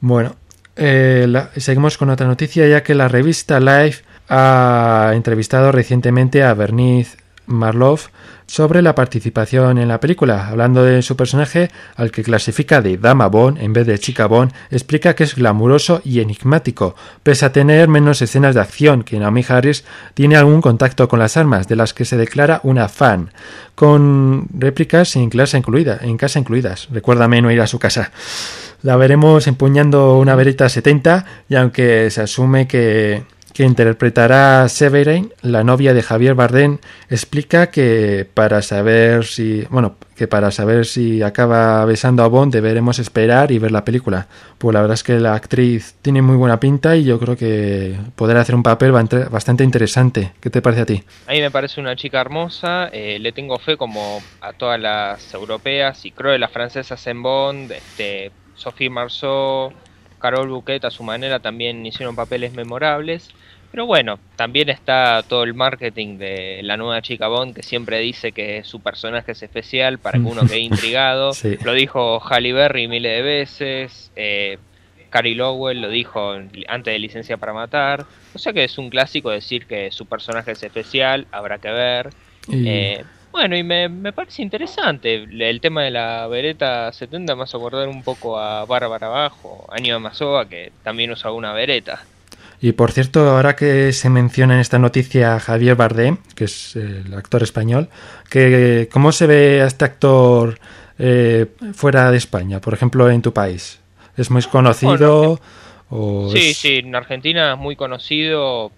[0.00, 0.36] Bueno,
[0.76, 6.54] eh, la- seguimos con otra noticia, ya que la revista Life ha entrevistado recientemente a
[6.54, 7.16] Bernice
[7.46, 8.08] Marloff
[8.46, 10.48] sobre la participación en la película.
[10.48, 14.52] Hablando de su personaje, al que clasifica de Dama Bond en vez de Chica Bond,
[14.70, 19.44] explica que es glamuroso y enigmático, pese a tener menos escenas de acción que Naomi
[19.48, 23.30] Harris, tiene algún contacto con las armas, de las que se declara una fan,
[23.74, 26.88] con réplicas en casa incluida, en casa incluidas.
[26.90, 28.12] Recuérdame no ir a su casa.
[28.82, 33.24] La veremos empuñando una Beretta 70 y aunque se asume que,
[33.54, 40.26] que interpretará Severine, la novia de Javier Bardem, explica que para saber si, bueno, que
[40.26, 44.26] para saber si acaba besando a Bond deberemos esperar y ver la película.
[44.58, 47.96] Pues la verdad es que la actriz tiene muy buena pinta y yo creo que
[48.16, 50.32] podrá hacer un papel bastante interesante.
[50.40, 51.04] ¿Qué te parece a ti?
[51.28, 55.32] A mí me parece una chica hermosa, eh, le tengo fe como a todas las
[55.32, 59.72] europeas y creo que las francesas en Bond, este, Sophie Marceau,
[60.18, 63.32] Carol Bouquet a su manera también hicieron papeles memorables.
[63.74, 68.30] Pero bueno, también está todo el marketing de la nueva chica Bond que siempre dice
[68.30, 71.32] que su personaje es especial para que uno quede intrigado.
[71.32, 71.56] Sí.
[71.64, 74.12] Lo dijo Halle Berry miles de veces.
[74.14, 74.58] Eh,
[75.10, 76.34] Carrie Lowell lo dijo
[76.68, 78.06] antes de Licencia para Matar.
[78.32, 82.10] O sea que es un clásico decir que su personaje es especial, habrá que ver.
[82.46, 85.14] Y- Eh, bueno, y me, me parece interesante.
[85.24, 89.98] El tema de la Beretta 70 me hace acordar un poco a Bárbara Bajo, Aníbal
[90.00, 92.04] Mazoa, que también usa una Beretta.
[92.64, 96.76] Y por cierto, ahora que se menciona en esta noticia a Javier Bardem, que es
[96.76, 97.90] el actor español,
[98.30, 100.58] que ¿cómo se ve a este actor
[100.98, 102.62] eh, fuera de España?
[102.62, 103.80] Por ejemplo, en tu país.
[104.16, 105.38] ¿Es muy conocido?
[105.90, 108.72] o Sí, es- sí, en Argentina es muy conocido,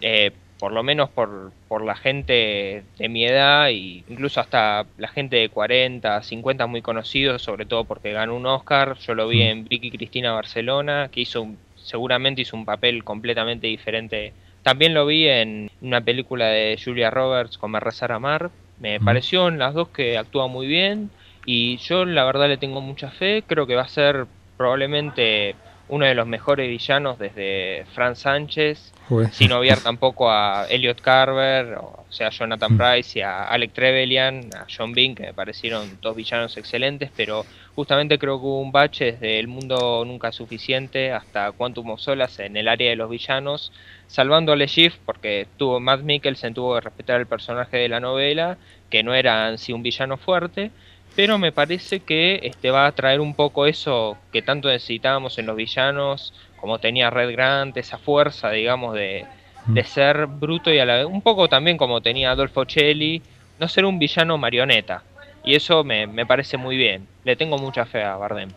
[0.00, 5.06] eh, por lo menos por, por la gente de mi edad, y incluso hasta la
[5.06, 8.96] gente de 40, 50 es muy conocido, sobre todo porque ganó un Oscar.
[9.06, 9.46] Yo lo vi Mm.
[9.50, 11.58] en Vicky Cristina Barcelona, que hizo un-
[11.90, 14.32] seguramente hizo un papel completamente diferente.
[14.62, 18.50] También lo vi en una película de Julia Roberts con Me rezar amar.
[18.78, 21.10] Me pareció en las dos que actúa muy bien
[21.44, 23.42] y yo la verdad le tengo mucha fe.
[23.46, 24.26] Creo que va a ser
[24.56, 25.54] probablemente
[25.90, 28.92] uno de los mejores villanos desde Franz Sánchez,
[29.32, 34.50] sin obviar tampoco a Elliot Carver, o sea, a Jonathan Price y a Alec Trevelyan,
[34.54, 38.70] a John Bean, que me parecieron dos villanos excelentes, pero justamente creo que hubo un
[38.70, 43.10] bache desde El Mundo Nunca Suficiente hasta Quantum of Solace en el área de los
[43.10, 43.72] villanos,
[44.06, 47.98] salvando a Le Chiffre, porque tuvo Matt Mikkelsen tuvo que respetar el personaje de la
[47.98, 48.58] novela,
[48.90, 50.70] que no era en sí un villano fuerte,
[51.16, 55.46] pero me parece que este va a traer un poco eso que tanto necesitábamos en
[55.46, 59.26] los villanos, como tenía Red Grant, esa fuerza, digamos, de,
[59.66, 63.22] de ser bruto y a la vez, un poco también como tenía Adolfo Celli,
[63.58, 65.02] no ser un villano marioneta.
[65.44, 67.06] Y eso me, me parece muy bien.
[67.24, 68.50] Le tengo mucha fe a Bardem.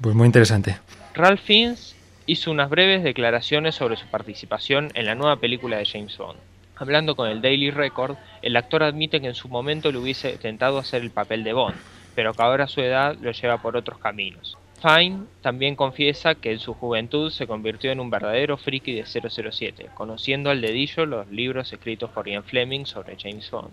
[0.00, 0.78] Pues muy interesante.
[1.14, 6.16] Ralph Fiennes hizo unas breves declaraciones sobre su participación en la nueva película de James
[6.16, 6.38] Bond.
[6.76, 10.78] Hablando con el Daily Record, el actor admite que en su momento le hubiese tentado
[10.78, 11.76] hacer el papel de Bond,
[12.14, 14.56] pero que ahora su edad lo lleva por otros caminos.
[14.80, 19.88] Fine también confiesa que en su juventud se convirtió en un verdadero friki de 007,
[19.94, 23.72] conociendo al dedillo los libros escritos por Ian Fleming sobre James Bond.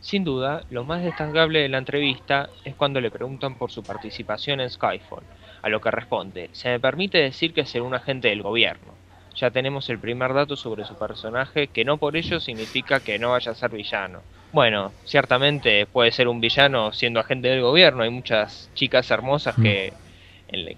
[0.00, 4.60] Sin duda, lo más destacable de la entrevista es cuando le preguntan por su participación
[4.60, 5.24] en Skyfall,
[5.60, 8.94] a lo que responde, se me permite decir que es un agente del gobierno.
[9.34, 13.30] Ya tenemos el primer dato sobre su personaje, que no por ello significa que no
[13.30, 14.20] vaya a ser villano.
[14.52, 18.02] Bueno, ciertamente puede ser un villano siendo agente del gobierno.
[18.02, 19.62] Hay muchas chicas hermosas mm.
[19.62, 19.92] que,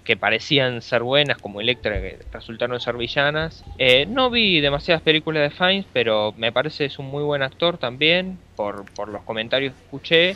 [0.03, 3.63] que parecían ser buenas, como Electra, que resultaron ser villanas.
[3.77, 7.77] Eh, no vi demasiadas películas de Fiennes, pero me parece es un muy buen actor
[7.77, 10.35] también, por, por los comentarios que escuché.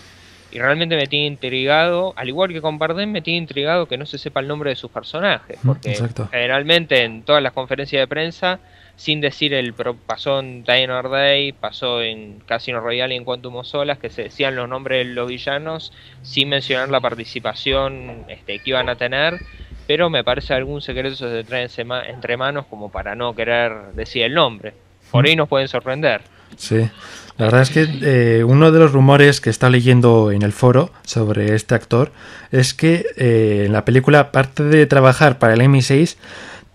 [0.52, 4.06] Y realmente me tiene intrigado, al igual que con Bardem, me tiene intrigado que no
[4.06, 5.58] se sepa el nombre de sus personajes.
[5.62, 5.98] Mm, porque
[6.32, 8.60] generalmente en todas las conferencias de prensa
[8.96, 13.68] sin decir el pasó en Die Day, pasó en Casino Royale y en Quantum of
[13.68, 18.70] Solas, que se decían los nombres de los villanos sin mencionar la participación este, que
[18.70, 19.40] iban a tener,
[19.88, 21.70] pero me parece algún secreto se trae
[22.08, 24.74] entre manos como para no querer decir el nombre.
[25.12, 26.22] Por ahí nos pueden sorprender.
[26.58, 26.90] Sí,
[27.38, 30.92] la verdad es que eh, uno de los rumores que está leyendo en el foro
[31.04, 32.12] sobre este actor
[32.52, 36.16] es que eh, en la película, aparte de trabajar para el M6,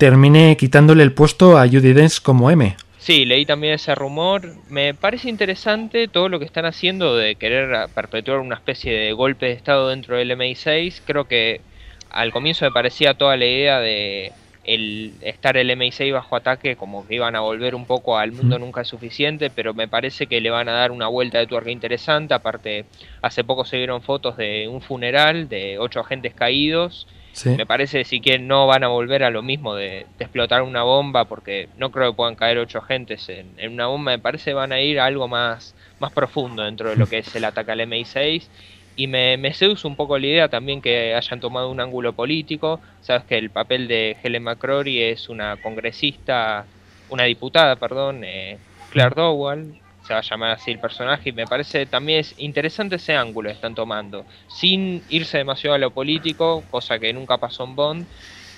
[0.01, 2.75] termine quitándole el puesto a Judy Dench como M.
[2.97, 4.55] Sí, leí también ese rumor.
[4.71, 9.47] Me parece interesante todo lo que están haciendo de querer perpetuar una especie de golpe
[9.47, 11.03] de estado dentro del MI6.
[11.05, 11.61] Creo que
[12.09, 14.33] al comienzo me parecía toda la idea de
[14.65, 18.59] el estar el MI6 bajo ataque como que iban a volver un poco al mundo
[18.59, 21.71] nunca es suficiente, pero me parece que le van a dar una vuelta de tuerca
[21.71, 22.33] interesante.
[22.33, 22.87] Aparte,
[23.21, 27.07] hace poco se vieron fotos de un funeral de ocho agentes caídos
[27.45, 31.25] me parece si que no van a volver a lo mismo de, explotar una bomba,
[31.25, 34.13] porque no creo que puedan caer ocho agentes en, una bomba.
[34.13, 37.35] Me parece van a ir a algo más, más profundo dentro de lo que es
[37.35, 38.49] el ataque al MI6.
[38.97, 42.81] Y me, me seduce un poco la idea también que hayan tomado un ángulo político.
[43.01, 46.67] Sabes que el papel de Helen McCrory es una congresista,
[47.09, 48.59] una diputada, perdón, eh,
[48.91, 52.97] Claire Dowell, se va a llamar así el personaje y me parece también es interesante
[52.97, 57.63] ese ángulo que están tomando, sin irse demasiado a lo político, cosa que nunca pasó
[57.63, 58.07] en Bond,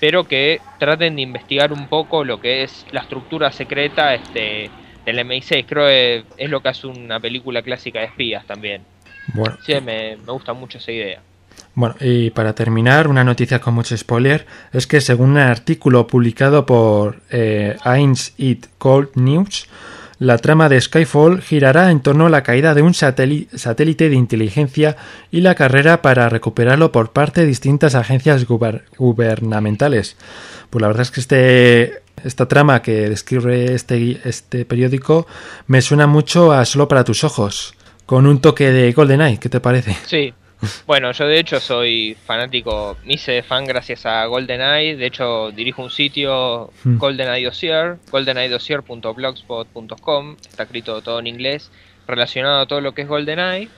[0.01, 4.71] pero que traten de investigar un poco lo que es la estructura secreta este,
[5.05, 8.83] del MI6, creo que es lo que hace una película clásica de espías también.
[9.35, 9.59] Bueno.
[9.67, 11.21] Sí, me, gusta mucho esa idea.
[11.75, 16.65] Bueno, y para terminar, una noticia con mucho spoiler es que según un artículo publicado
[16.65, 17.77] por eh,
[18.39, 19.69] It Cold News,
[20.23, 24.97] la trama de Skyfall girará en torno a la caída de un satélite de inteligencia
[25.33, 30.17] y la carrera para recuperarlo por parte de distintas agencias gubernamentales.
[30.71, 35.27] Pues la verdad es que este, esta trama que describe este, este periódico
[35.67, 37.75] me suena mucho a Solo para tus ojos,
[38.07, 39.97] con un toque de GoldenEye, ¿qué te parece?
[40.07, 40.33] Sí,
[40.87, 45.83] bueno, yo de hecho soy fanático, me hice fan gracias a GoldenEye, de hecho dirijo
[45.83, 46.99] un sitio hmm.
[46.99, 51.71] GoldenEye Dossier, goldeneyedossier.blogspot.com, está escrito todo en inglés,
[52.07, 53.69] relacionado a todo lo que es GoldenEye.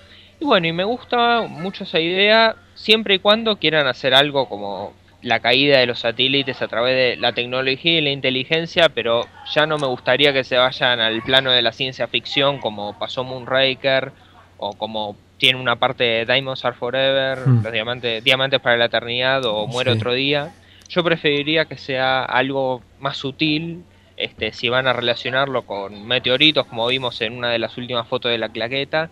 [0.40, 4.92] Y bueno, y me gusta mucho esa idea, siempre y cuando quieran hacer algo como
[5.22, 9.64] la caída de los satélites a través de la tecnología y la inteligencia, pero ya
[9.66, 14.12] no me gustaría que se vayan al plano de la ciencia ficción como pasó Moonraker
[14.58, 17.64] o como tiene una parte de Diamonds Are Forever, hmm.
[17.64, 20.54] los diamantes, diamantes para la eternidad o Muere otro día.
[20.88, 23.84] Yo preferiría que sea algo más sutil,
[24.16, 28.32] este, si van a relacionarlo con meteoritos, como vimos en una de las últimas fotos
[28.32, 29.10] de la claqueta,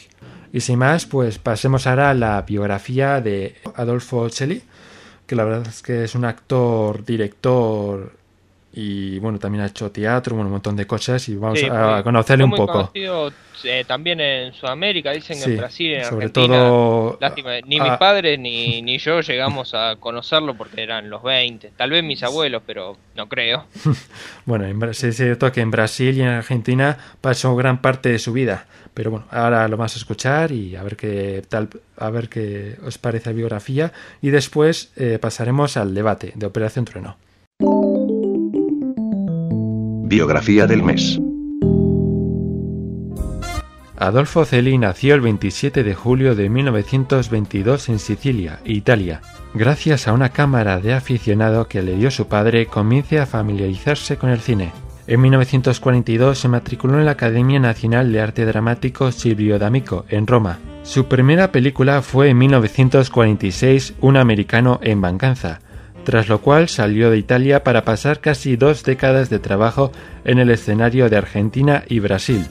[0.53, 4.63] Y sin más, pues pasemos ahora a la biografía de Adolfo Celli,
[5.27, 8.16] que la verdad es que es un actor, director
[8.79, 12.03] y bueno, también ha hecho teatro, bueno, un montón de cosas y vamos Sí, a
[12.05, 12.73] conocerle un poco.
[12.93, 13.33] conocido,
[13.65, 16.59] eh, también en Sudamérica, dicen Sí, en Brasil, en sobre Argentina.
[16.59, 21.23] todo Lástima, ni ah, mis padres ni, ni yo llegamos a conocerlo porque eran los
[21.23, 21.73] 20.
[21.75, 23.65] Tal vez mis abuelos, pero no creo.
[24.45, 28.35] Bueno, en es cierto que en Brasil y en Argentina pasó gran parte de su
[28.35, 28.67] vida.
[28.93, 32.77] Pero bueno, ahora lo vamos a escuchar y a ver qué tal, a ver qué
[32.85, 33.93] os parece la biografía.
[34.21, 37.17] Y después eh, pasaremos al debate de Operación Trueno.
[40.09, 41.21] Biografía del mes.
[43.97, 49.21] Adolfo Celi nació el 27 de julio de 1922 en Sicilia, Italia.
[49.53, 54.31] Gracias a una cámara de aficionado que le dio su padre, comienza a familiarizarse con
[54.31, 54.71] el cine.
[55.09, 60.61] En 1942 se matriculó en la Academia Nacional de Arte Dramático Silvio D'Amico, en Roma.
[60.85, 65.59] Su primera película fue en 1946 Un americano en venganza,
[66.07, 69.91] tras lo cual salió de Italia para pasar casi dos décadas de trabajo
[70.25, 72.47] en el escenario de Argentina y Brasil.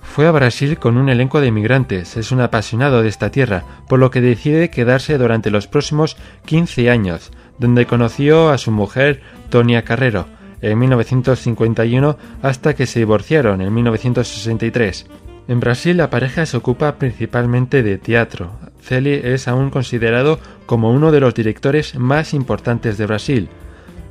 [0.00, 3.98] Fue a Brasil con un elenco de inmigrantes, es un apasionado de esta tierra, por
[3.98, 9.82] lo que decide quedarse durante los próximos 15 años, donde conoció a su mujer Tonia
[9.82, 10.26] Carrero
[10.62, 15.04] en 1951 hasta que se divorciaron en 1963.
[15.46, 18.52] En Brasil la pareja se ocupa principalmente de teatro.
[18.80, 23.48] Celi es aún considerado como uno de los directores más importantes de Brasil.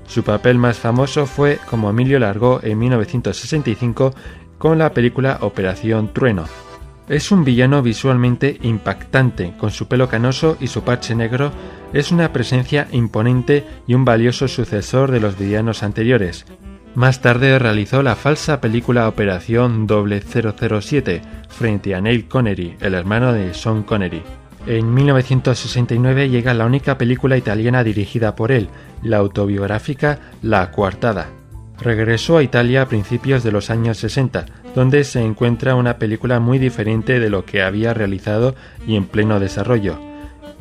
[0.06, 4.14] Su papel más famoso fue como Emilio Largo en 1965
[4.60, 6.46] con la película Operación Trueno.
[7.10, 11.52] Es un villano visualmente impactante, con su pelo canoso y su parche negro,
[11.92, 16.46] es una presencia imponente y un valioso sucesor de los villanos anteriores.
[16.96, 23.56] Más tarde realizó la falsa película Operación 007 frente a Neil Connery, el hermano de
[23.56, 24.22] Sean Connery.
[24.68, 28.70] En 1969 llega la única película italiana dirigida por él,
[29.02, 31.30] la autobiográfica La Coartada.
[31.80, 36.60] Regresó a Italia a principios de los años 60, donde se encuentra una película muy
[36.60, 38.54] diferente de lo que había realizado
[38.86, 40.13] y en pleno desarrollo.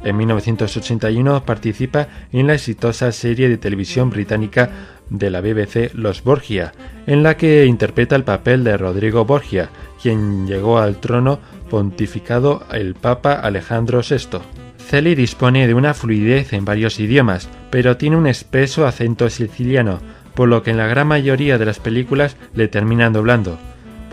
[0.05, 4.71] En 1981 participa en la exitosa serie de televisión británica
[5.09, 6.73] de la BBC Los Borgia,
[7.07, 9.71] en la que interpreta el papel de Rodrigo Borgia,
[10.03, 11.39] quien llegó al trono
[11.71, 14.39] pontificado el Papa Alejandro VI.
[14.79, 20.01] Celi dispone de una fluidez en varios idiomas, pero tiene un espeso acento siciliano,
[20.35, 23.59] por lo que en la gran mayoría de las películas le terminan doblando.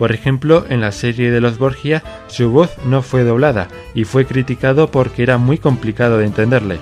[0.00, 4.24] Por ejemplo, en la serie de los Borgia, su voz no fue doblada y fue
[4.24, 6.78] criticado porque era muy complicado de entenderle.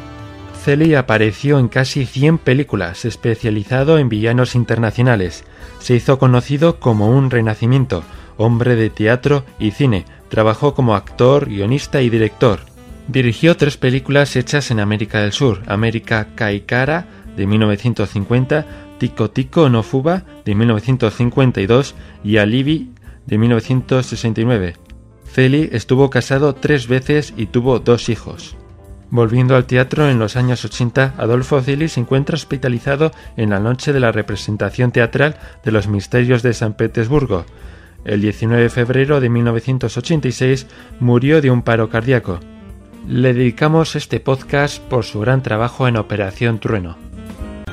[0.63, 5.43] Celi apareció en casi 100 películas, especializado en villanos internacionales.
[5.81, 8.05] Se hizo conocido como un renacimiento,
[8.37, 10.05] hombre de teatro y cine.
[10.29, 12.61] Trabajó como actor, guionista y director.
[13.09, 18.67] Dirigió tres películas hechas en América del Sur, América Kaikara de 1950,
[18.99, 22.93] Tico Tico no Fuba de 1952 y Alibi
[23.29, 24.75] de 1969.
[25.31, 28.57] Celi estuvo casado tres veces y tuvo dos hijos.
[29.11, 33.93] Volviendo al teatro en los años 80, Adolfo Celi se encuentra hospitalizado en la noche
[33.93, 37.45] de la representación teatral de Los Misterios de San Petersburgo.
[38.05, 40.67] El 19 de febrero de 1986
[41.01, 42.41] murió de un paro cardíaco.
[43.07, 46.97] Le dedicamos este podcast por su gran trabajo en Operación Trueno.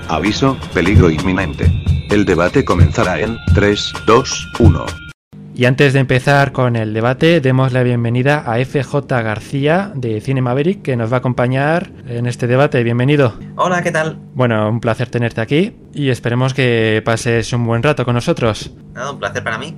[0.10, 1.72] Aviso, peligro inminente.
[2.10, 5.05] El debate comenzará en 3, 2, 1.
[5.58, 10.42] Y antes de empezar con el debate, demos la bienvenida a FJ García de Cine
[10.42, 12.84] Maverick, que nos va a acompañar en este debate.
[12.84, 13.36] Bienvenido.
[13.56, 14.18] Hola, ¿qué tal?
[14.34, 18.74] Bueno, un placer tenerte aquí y esperemos que pases un buen rato con nosotros.
[18.94, 19.78] Nada, un placer para mí.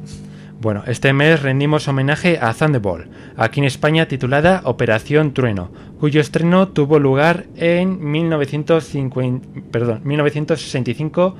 [0.59, 5.69] Bueno, este mes rendimos homenaje a Thunderbolt, aquí en España titulada Operación Trueno,
[5.99, 11.35] cuyo estreno tuvo lugar en 1950, perdón, 1965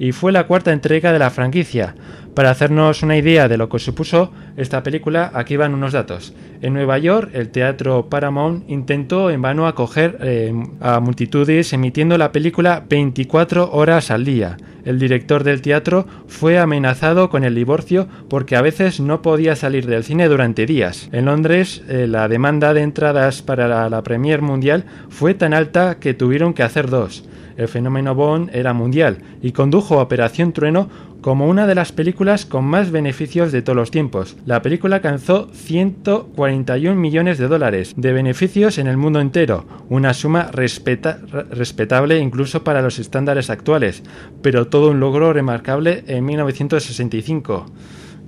[0.00, 1.94] y fue la cuarta entrega de la franquicia.
[2.34, 6.32] Para hacernos una idea de lo que supuso esta película, aquí van unos datos.
[6.62, 12.32] En Nueva York, el teatro Paramount intentó en vano acoger eh, a multitudes emitiendo la
[12.32, 14.56] película 24 horas al día.
[14.84, 19.86] El director del teatro fue amenazado con el divorcio porque a veces no podía salir
[19.86, 21.10] del cine durante días.
[21.12, 25.98] En Londres, eh, la demanda de entradas para la, la Premier Mundial fue tan alta
[25.98, 27.24] que tuvieron que hacer dos
[27.60, 30.88] el fenómeno Bond era mundial y condujo a Operación Trueno
[31.20, 34.38] como una de las películas con más beneficios de todos los tiempos.
[34.46, 40.48] La película alcanzó 141 millones de dólares de beneficios en el mundo entero, una suma
[40.50, 44.02] respeta respetable incluso para los estándares actuales,
[44.40, 47.66] pero todo un logro remarcable en 1965.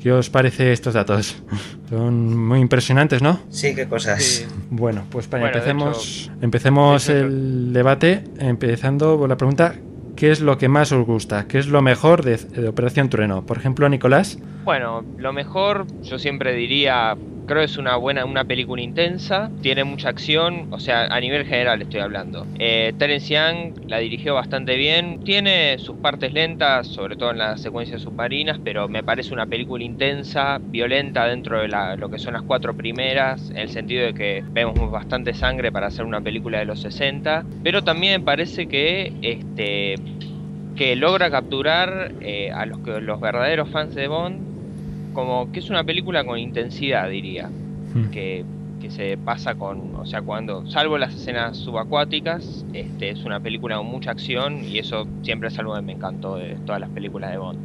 [0.02, 1.42] ¿Qué os parece estos datos?
[1.88, 3.38] Son muy impresionantes, ¿no?
[3.50, 4.22] Sí, qué cosas.
[4.22, 4.46] Sí.
[4.70, 9.74] Bueno, pues para Bueno, empecemos, empecemos de hecho- el debate empezando por la pregunta
[10.16, 11.46] ¿qué es lo que más os gusta?
[11.46, 13.46] ¿Qué es lo mejor de, de Operación Trueno?
[13.46, 14.38] Por ejemplo, Nicolás.
[14.64, 17.16] Bueno, lo mejor, yo siempre diría,
[17.46, 21.44] creo que es una buena, una película intensa, tiene mucha acción, o sea, a nivel
[21.44, 22.48] general estoy hablando.
[22.58, 27.60] Eh, Terence Young la dirigió bastante bien, tiene sus partes lentas, sobre todo en las
[27.60, 32.34] secuencias submarinas, pero me parece una película intensa, violenta dentro de la- lo que son
[32.34, 36.58] las cuatro primeras, en el sentido de que vemos bastante sangre para hacer una película
[36.58, 40.02] de los 60, pero también parece que este
[40.74, 44.48] que logra capturar eh, a los los verdaderos fans de Bond
[45.12, 47.50] como que es una película con intensidad diría
[47.94, 48.10] Hmm.
[48.10, 48.44] que,
[48.80, 53.76] que se pasa con o sea cuando salvo las escenas subacuáticas este es una película
[53.76, 57.32] con mucha acción y eso siempre es algo que me encantó de todas las películas
[57.32, 57.58] de Bond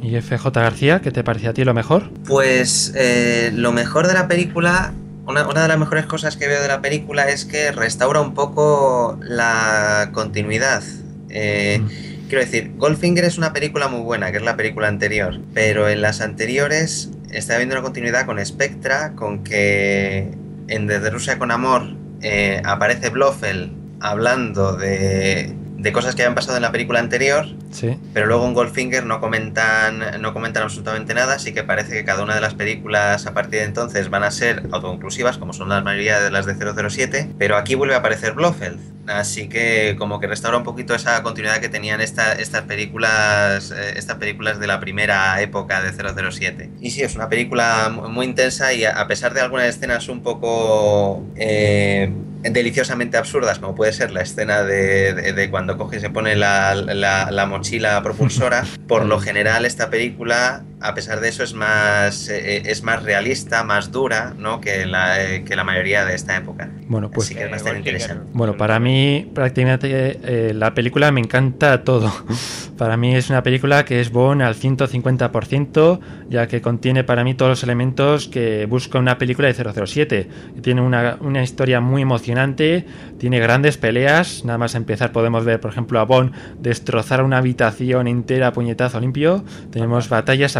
[0.00, 2.10] Y FJ García, ¿qué te parece a ti lo mejor?
[2.26, 4.94] Pues eh, lo mejor de la película,
[5.26, 8.32] una, una de las mejores cosas que veo de la película es que restaura un
[8.34, 10.82] poco la continuidad.
[11.30, 11.82] Eh,
[12.28, 16.02] Quiero decir, Goldfinger es una película muy buena, que es la película anterior, pero en
[16.02, 20.30] las anteriores está habiendo una continuidad con Spectra, con que
[20.68, 26.56] en Desde Rusia con Amor eh, aparece Blofeld hablando de, de cosas que habían pasado
[26.56, 27.96] en la película anterior Sí.
[28.12, 32.22] pero luego en Goldfinger no comentan, no comentan absolutamente nada, así que parece que cada
[32.22, 35.80] una de las películas a partir de entonces van a ser autoconclusivas, como son la
[35.82, 38.80] mayoría de las de 007, pero aquí vuelve a aparecer Blofeld.
[39.08, 43.94] Así que como que restaura un poquito esa continuidad que tenían esta- estas películas eh,
[43.96, 46.70] estas películas de la primera época de 007.
[46.80, 50.08] Y sí, es una película mu- muy intensa y a a pesar de algunas escenas
[50.08, 52.12] un poco eh,
[52.42, 56.36] deliciosamente absurdas, como puede ser la escena de, de- de cuando coge y se pone
[56.36, 61.54] la, la- la mochila propulsora, por lo general esta película, a pesar de eso, es
[61.54, 64.60] más, eh, es más realista, más dura ¿no?
[64.60, 66.70] que, la, eh, que la mayoría de esta época.
[66.86, 68.30] Bueno, pues Así que es Eh, bastante Goldfinger, interesante.
[68.32, 72.12] Bueno, para mí prácticamente eh, la película me encanta todo.
[72.78, 77.34] para mí es una película que es Bond al 150%, ya que contiene para mí
[77.34, 80.28] todos los elementos que busca una película de 007.
[80.62, 82.86] Tiene una, una historia muy emocionante,
[83.18, 88.06] tiene grandes peleas, nada más empezar podemos ver, por ejemplo, a Bond destrozar una habitación
[88.06, 89.44] entera a puñetazo limpio.
[89.72, 90.56] Tenemos batallas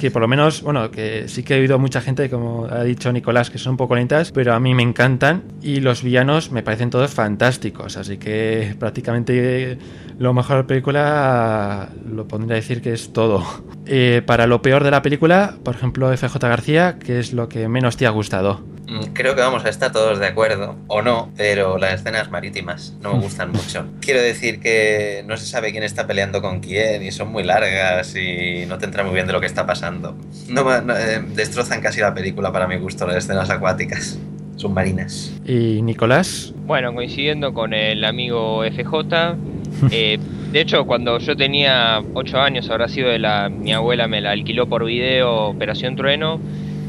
[0.00, 3.12] que por lo menos, bueno, que sí que he oído mucha gente, como ha dicho
[3.12, 6.62] Nicolás, que son un poco lentas, pero a mí me encantan y los villanos me
[6.62, 9.78] parecen todos fantásticos, así que prácticamente
[10.18, 13.44] lo mejor de la película lo pondría a decir que es todo.
[13.86, 17.68] Eh, para lo peor de la película, por ejemplo, FJ García, ¿qué es lo que
[17.68, 18.62] menos te ha gustado?
[18.94, 22.94] Mm, Creo que vamos a estar todos de acuerdo, o no, pero las escenas marítimas
[23.00, 23.86] no me gustan mucho.
[24.00, 28.14] Quiero decir que no se sabe quién está peleando con quién y son muy largas
[28.14, 30.16] y no te entra muy bien de lo que está pasando.
[30.48, 34.18] No, no, eh, destrozan casi la película para mi gusto las escenas acuáticas,
[34.56, 35.32] submarinas.
[35.44, 36.52] ¿Y Nicolás?
[36.64, 39.36] Bueno, coincidiendo con el amigo FJ,
[39.90, 40.18] eh,
[40.52, 44.30] de hecho cuando yo tenía 8 años, habrá sido de la, mi abuela me la
[44.30, 46.40] alquiló por video Operación Trueno,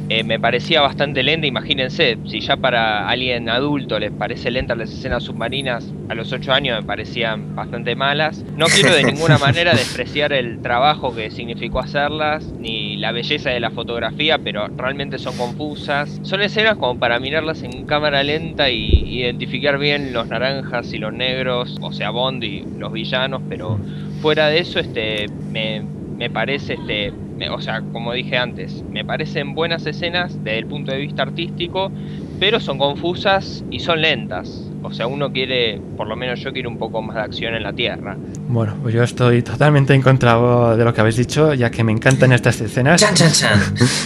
[0.10, 1.48] eh, me parecía bastante lenta.
[1.48, 6.54] Imagínense, si ya para alguien adulto les parece lenta las escenas submarinas, a los 8
[6.54, 8.46] años me parecían bastante malas.
[8.56, 13.60] No quiero de ninguna manera despreciar el trabajo que significó hacerlas, ni la belleza de
[13.60, 16.20] la fotografía, pero realmente son confusas.
[16.22, 21.14] Son escenas como para mirarlas en cámara lenta y identificar bien los naranjas y los
[21.14, 23.80] negros, o sea, Bond y los villanos, pero
[24.22, 25.84] fuera de eso, este, me,
[26.18, 27.14] me parece este
[27.52, 31.92] o sea, como dije antes, me parecen buenas escenas desde el punto de vista artístico,
[32.40, 34.72] pero son confusas y son lentas.
[34.84, 37.64] O sea, uno quiere, por lo menos yo quiero un poco más de acción en
[37.64, 38.16] la Tierra.
[38.48, 41.92] Bueno, pues yo estoy totalmente en contra de lo que habéis dicho, ya que me
[41.92, 43.02] encantan estas escenas.
[43.02, 43.60] Chan, chan, chan.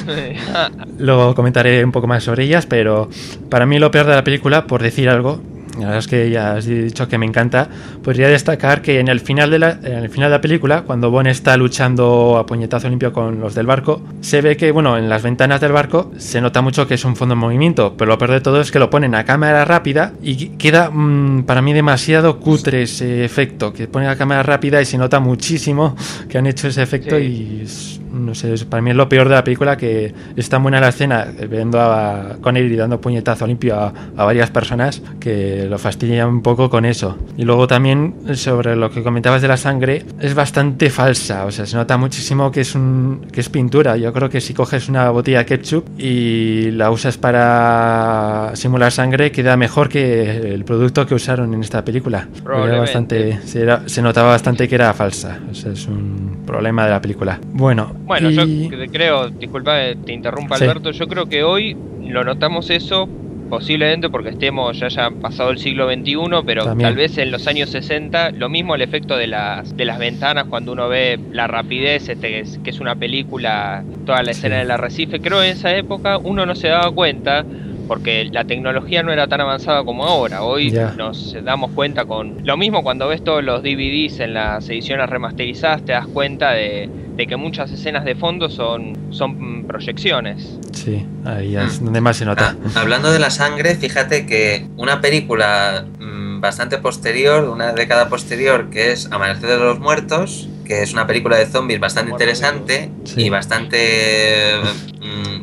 [0.98, 3.10] Luego comentaré un poco más sobre ellas, pero
[3.50, 5.42] para mí lo peor de la película, por decir algo,
[5.82, 7.70] la verdad es que ya has dicho que me encanta.
[8.04, 11.12] Podría destacar que en el final de la, en el final de la película, cuando
[11.12, 15.10] Bon está luchando a puñetazo limpio con los del barco, se ve que, bueno, en
[15.10, 18.18] las ventanas del barco se nota mucho que es un fondo en movimiento, pero lo
[18.18, 21.74] peor de todo es que lo ponen a cámara rápida y queda mm, para mí
[21.74, 25.96] demasiado cutre ese efecto, que pone a cámara rápida y se nota muchísimo
[26.28, 27.64] que han hecho ese efecto y
[28.12, 30.90] no sé, para mí es lo peor de la película que es tan buena la
[30.90, 36.42] escena viendo a Connery dando puñetazo limpio a, a varias personas que lo fastidia un
[36.42, 37.18] poco con eso.
[37.38, 41.66] Y luego también sobre lo que comentabas de la sangre, es bastante falsa, o sea,
[41.66, 43.98] se nota muchísimo que es un que es pintura.
[43.98, 49.32] Yo creo que si coges una botella de ketchup y la usas para simular sangre,
[49.32, 52.28] queda mejor que el producto que usaron en esta película.
[52.44, 55.40] Era bastante, se, era, se, notaba bastante que era falsa.
[55.50, 57.40] O sea, es un problema de la película.
[57.54, 58.70] Bueno, bueno, y...
[58.70, 63.08] yo creo, disculpa, te interrumpa Alberto, yo creo que hoy lo notamos eso
[63.52, 67.70] posiblemente porque estemos ya haya pasado el siglo XXI, pero tal vez en los años
[67.70, 72.10] 60, lo mismo el efecto de las, de las ventanas cuando uno ve la rapidez,
[72.10, 76.48] este, que es una película, toda la escena del arrecife, creo en esa época uno
[76.48, 77.46] no se daba cuenta
[77.90, 80.44] porque la tecnología no era tan avanzada como ahora.
[80.44, 85.10] Hoy nos damos cuenta con lo mismo cuando ves todos los DVDs en las ediciones
[85.10, 86.88] remasterizadas, te das cuenta de,
[87.18, 90.60] que muchas escenas de fondo son, son proyecciones.
[90.72, 91.86] Sí, ahí es mm.
[91.86, 92.56] donde más se nota.
[92.76, 98.70] Ah, hablando de la sangre, fíjate que una película mmm, bastante posterior, una década posterior,
[98.70, 103.30] que es Amanecer de los Muertos, que es una película de zombies bastante interesante y
[103.30, 104.99] bastante mm,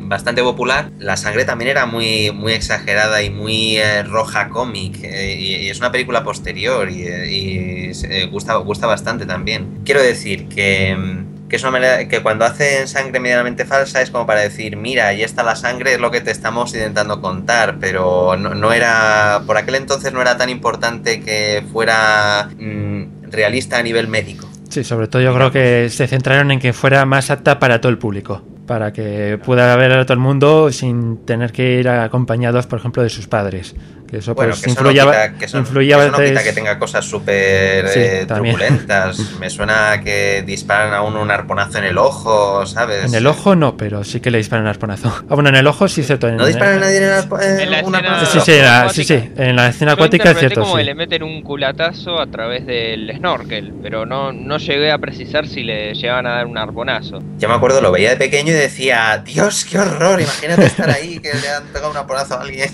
[0.07, 0.91] bastante popular.
[0.99, 5.79] La sangre también era muy muy exagerada y muy eh, roja cómic eh, y, es
[5.79, 9.81] una película posterior y, y gusta gusta bastante también.
[9.83, 14.11] Quiero decir que mm, que es una manera que cuando hacen sangre medianamente falsa es
[14.11, 17.77] como para decir, mira, ahí está la sangre, es lo que te estamos intentando contar,
[17.79, 23.77] pero no, no era, por aquel entonces no era tan importante que fuera mm, realista
[23.77, 24.47] a nivel médico.
[24.69, 27.89] Sí, sobre todo yo creo que se centraron en que fuera más apta para todo
[27.89, 32.67] el público, para que pueda ver a todo el mundo sin tener que ir acompañados,
[32.67, 33.75] por ejemplo, de sus padres.
[34.09, 36.23] Que eso bueno, pues que influía, eso no quita, que eso, influía que eso no
[36.23, 39.17] quita que tenga cosas súper Sí, eh, truculentas.
[39.39, 43.05] Me suena que disparan a uno un arponazo en el ojo, ¿sabes?
[43.05, 45.09] En el ojo no, pero sí que le disparan un arponazo.
[45.29, 46.27] Ah, bueno, en el ojo sí cierto.
[46.29, 48.25] En, ¿No disparan a nadie en el arpo- eh, En la escena- arponazo?
[48.31, 50.83] Sí, sí, la- sí, sí, en la escena acuática es cierto, como sí.
[50.85, 55.63] le meten un culatazo a través del snorkel, pero no, no llegué a precisar si
[55.63, 57.21] le llegaban a dar un arponazo.
[57.39, 61.19] Yo me acuerdo, lo veía de pequeño y decía, Dios, qué horror, imagínate estar ahí,
[61.19, 62.69] que le han pegado un arponazo a alguien.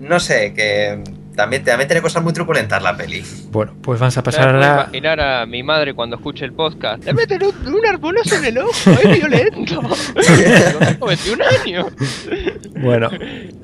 [0.00, 0.69] No sé, que
[1.36, 3.22] también, también tiene cosas muy truculentas la peli.
[3.50, 4.82] Bueno, pues vamos a Me pasar puedo ahora.
[4.84, 7.04] imaginar a mi madre cuando escuche el podcast.
[7.04, 9.80] Le meten un, un arponazo en el ojo, es violento.
[10.84, 11.86] Tengo 21 años.
[12.80, 13.08] Bueno,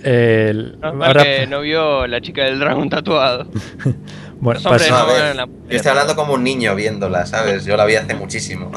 [0.02, 3.46] el- No, ahora, que no vio la chica del dragón tatuado.
[4.40, 7.26] bueno, Los pas- No, a ver, a la- Yo estoy hablando como un niño viéndola,
[7.26, 7.64] ¿sabes?
[7.64, 8.70] Yo la vi hace muchísimo.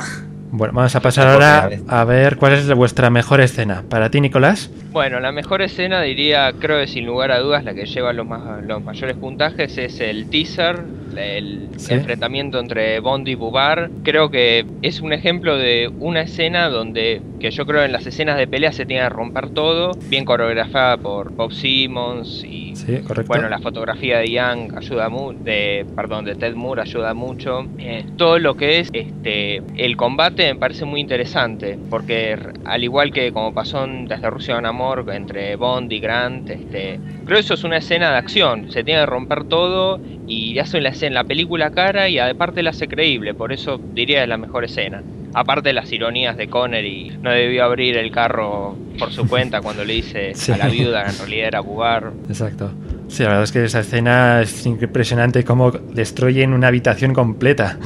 [0.51, 3.83] Bueno, vamos a pasar ahora a ver cuál es vuestra mejor escena.
[3.87, 4.71] Para ti, Nicolás.
[4.91, 8.25] Bueno, la mejor escena diría, creo que sin lugar a dudas, la que lleva los,
[8.25, 10.83] más, los mayores puntajes es el teaser,
[11.17, 11.93] el Sí.
[11.93, 13.89] enfrentamiento entre Bond y Bubar.
[14.03, 18.37] Creo que es un ejemplo de una escena donde, que yo creo en las escenas
[18.37, 23.27] de pelea se tiene que romper todo, bien coreografada por Bob Simmons y Sí, correcto.
[23.27, 27.65] bueno, la fotografía de Young ayuda mucho, de, perdón, de Ted Moore ayuda mucho.
[27.77, 33.11] Eh, todo lo que es este el combate me parece muy interesante, porque al igual
[33.11, 37.39] que como pasó en Desde Rusia un Amor entre Bond y Grant, este, creo que
[37.41, 39.99] eso es una escena de acción, se tiene que romper todo
[40.29, 44.21] y hace la escena, la película cara y aparte la hace creíble, por eso diría
[44.23, 45.01] es la mejor escena.
[45.33, 49.83] Aparte de las ironías de Connery, no debió abrir el carro por su cuenta cuando
[49.83, 50.51] le dice Sí.
[50.51, 52.11] a la viuda que en realidad era Bugar.
[52.27, 52.71] Exacto.
[53.09, 57.77] Sí, la verdad es que esa escena es impresionante cómo destruyen una habitación completa.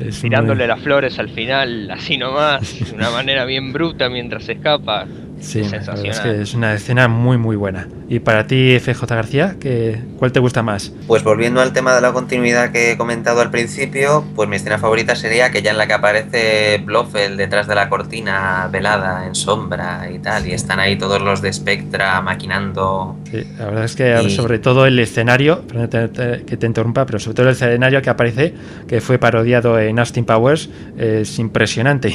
[0.00, 4.48] Es tirándole muy- las flores al final, así nomás, de una manera bien bruta mientras
[4.48, 5.06] escapa.
[5.40, 6.10] Sí, es la verdad sensacional.
[6.10, 7.88] es que es una escena muy muy buena.
[8.08, 10.92] Y para ti, FJ García, ¿qué, ¿cuál te gusta más?
[11.06, 14.78] Pues volviendo al tema de la continuidad que he comentado al principio, pues mi escena
[14.78, 20.08] favorita sería aquella en la que aparece Blofeld detrás de la cortina velada en sombra
[20.10, 23.16] y tal, y están ahí todos los de Spectra maquinando.
[23.30, 27.34] Sí, la verdad es que Y- sobre todo el escenario, que te interrumpa, pero sobre
[27.34, 28.54] todo el escenario que aparece,
[28.86, 32.14] que fue parodiado en Austin Powers, es impresionante.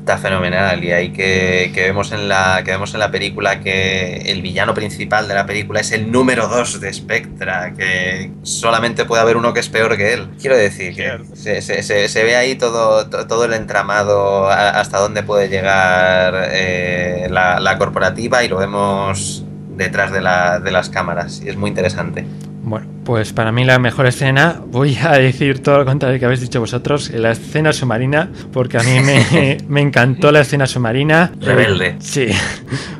[0.00, 4.22] Está fenomenal y ahí que, que vemos en la que vemos en la película que
[4.32, 9.20] el villano principal de la película es el número 2 de Spectra, que solamente puede
[9.20, 10.28] haber uno que es peor que él.
[10.40, 14.70] Quiero decir que se, se- se- se ve ahí todo, to- todo el entramado a-
[14.80, 19.44] hasta dónde puede llegar eh, la, la corporativa y lo vemos
[19.78, 22.26] detrás de, la- de las cámaras y es muy interesante.
[22.62, 26.42] Bueno, pues para mí la mejor escena, voy a decir todo lo contrario que habéis
[26.42, 31.32] dicho vosotros, la escena submarina, porque a mí me, me encantó la escena submarina.
[31.40, 31.96] Rebelde.
[32.00, 32.26] Sí,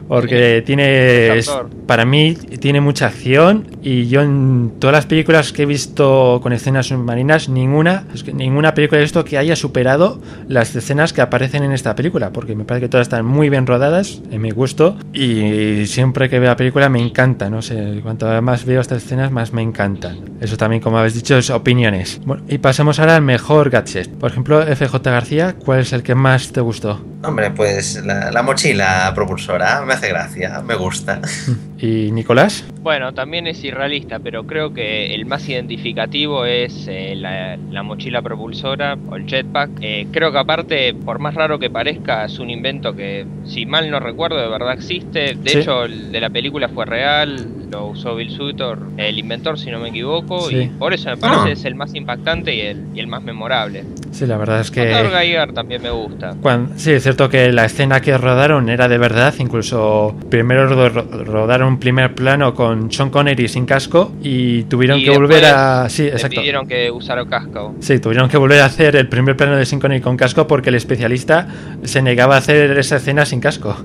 [0.09, 1.41] porque tiene,
[1.87, 6.55] para mí tiene mucha acción y yo en todas las películas que he visto con
[6.55, 11.21] escenas submarinas, ninguna, es que ninguna película he visto que haya superado las escenas que
[11.21, 14.53] aparecen en esta película, porque me parece que todas están muy bien rodadas, en mi
[14.53, 19.05] gusto, y siempre que veo la película me encanta, no sé, cuanto más veo estas
[19.05, 19.61] escenas más me
[19.99, 20.39] encantan.
[20.41, 22.21] Eso también, como habéis dicho, es opiniones.
[22.25, 24.09] Bueno, y pasamos ahora al mejor gadget.
[24.19, 27.01] Por ejemplo, FJ García, ¿cuál es el que más te gustó?
[27.25, 31.21] Hombre, pues la, la mochila propulsora me hace gracia, me gusta.
[31.79, 32.65] ¿Y Nicolás?
[32.83, 38.23] Bueno, también es irrealista, pero creo que el más identificativo es eh, la, la mochila
[38.23, 39.71] propulsora o el jetpack.
[39.81, 43.91] Eh, creo que aparte, por más raro que parezca, es un invento que, si mal
[43.91, 45.35] no recuerdo, de verdad existe.
[45.35, 45.59] De Sí.
[45.59, 49.79] hecho, el de la película fue real, lo usó Bill Sutor, el inventor, si no
[49.79, 50.57] me equivoco, Sí.
[50.57, 51.53] y por eso me parece Ah.
[51.53, 53.85] es el más impactante y el, y el más memorable.
[54.11, 54.87] Sí, la verdad es que...
[54.87, 56.35] Geiger también me gusta.
[56.41, 60.89] Cuan- sí, es cierto que la escena que rodaron era de verdad, incluso primero ro-
[60.89, 65.45] ro- rodaron un primer plano con Sean Connery sin casco y tuvieron Y que volver
[65.45, 65.89] a...
[65.89, 66.41] Sí, exacto.
[66.41, 67.75] pidieron que usara casco.
[67.81, 70.71] Sí, tuvieron que volver a hacer el primer plano de Sean Connery con casco porque
[70.71, 71.47] el especialista
[71.85, 73.77] se negaba a hacer esa escena sin casco.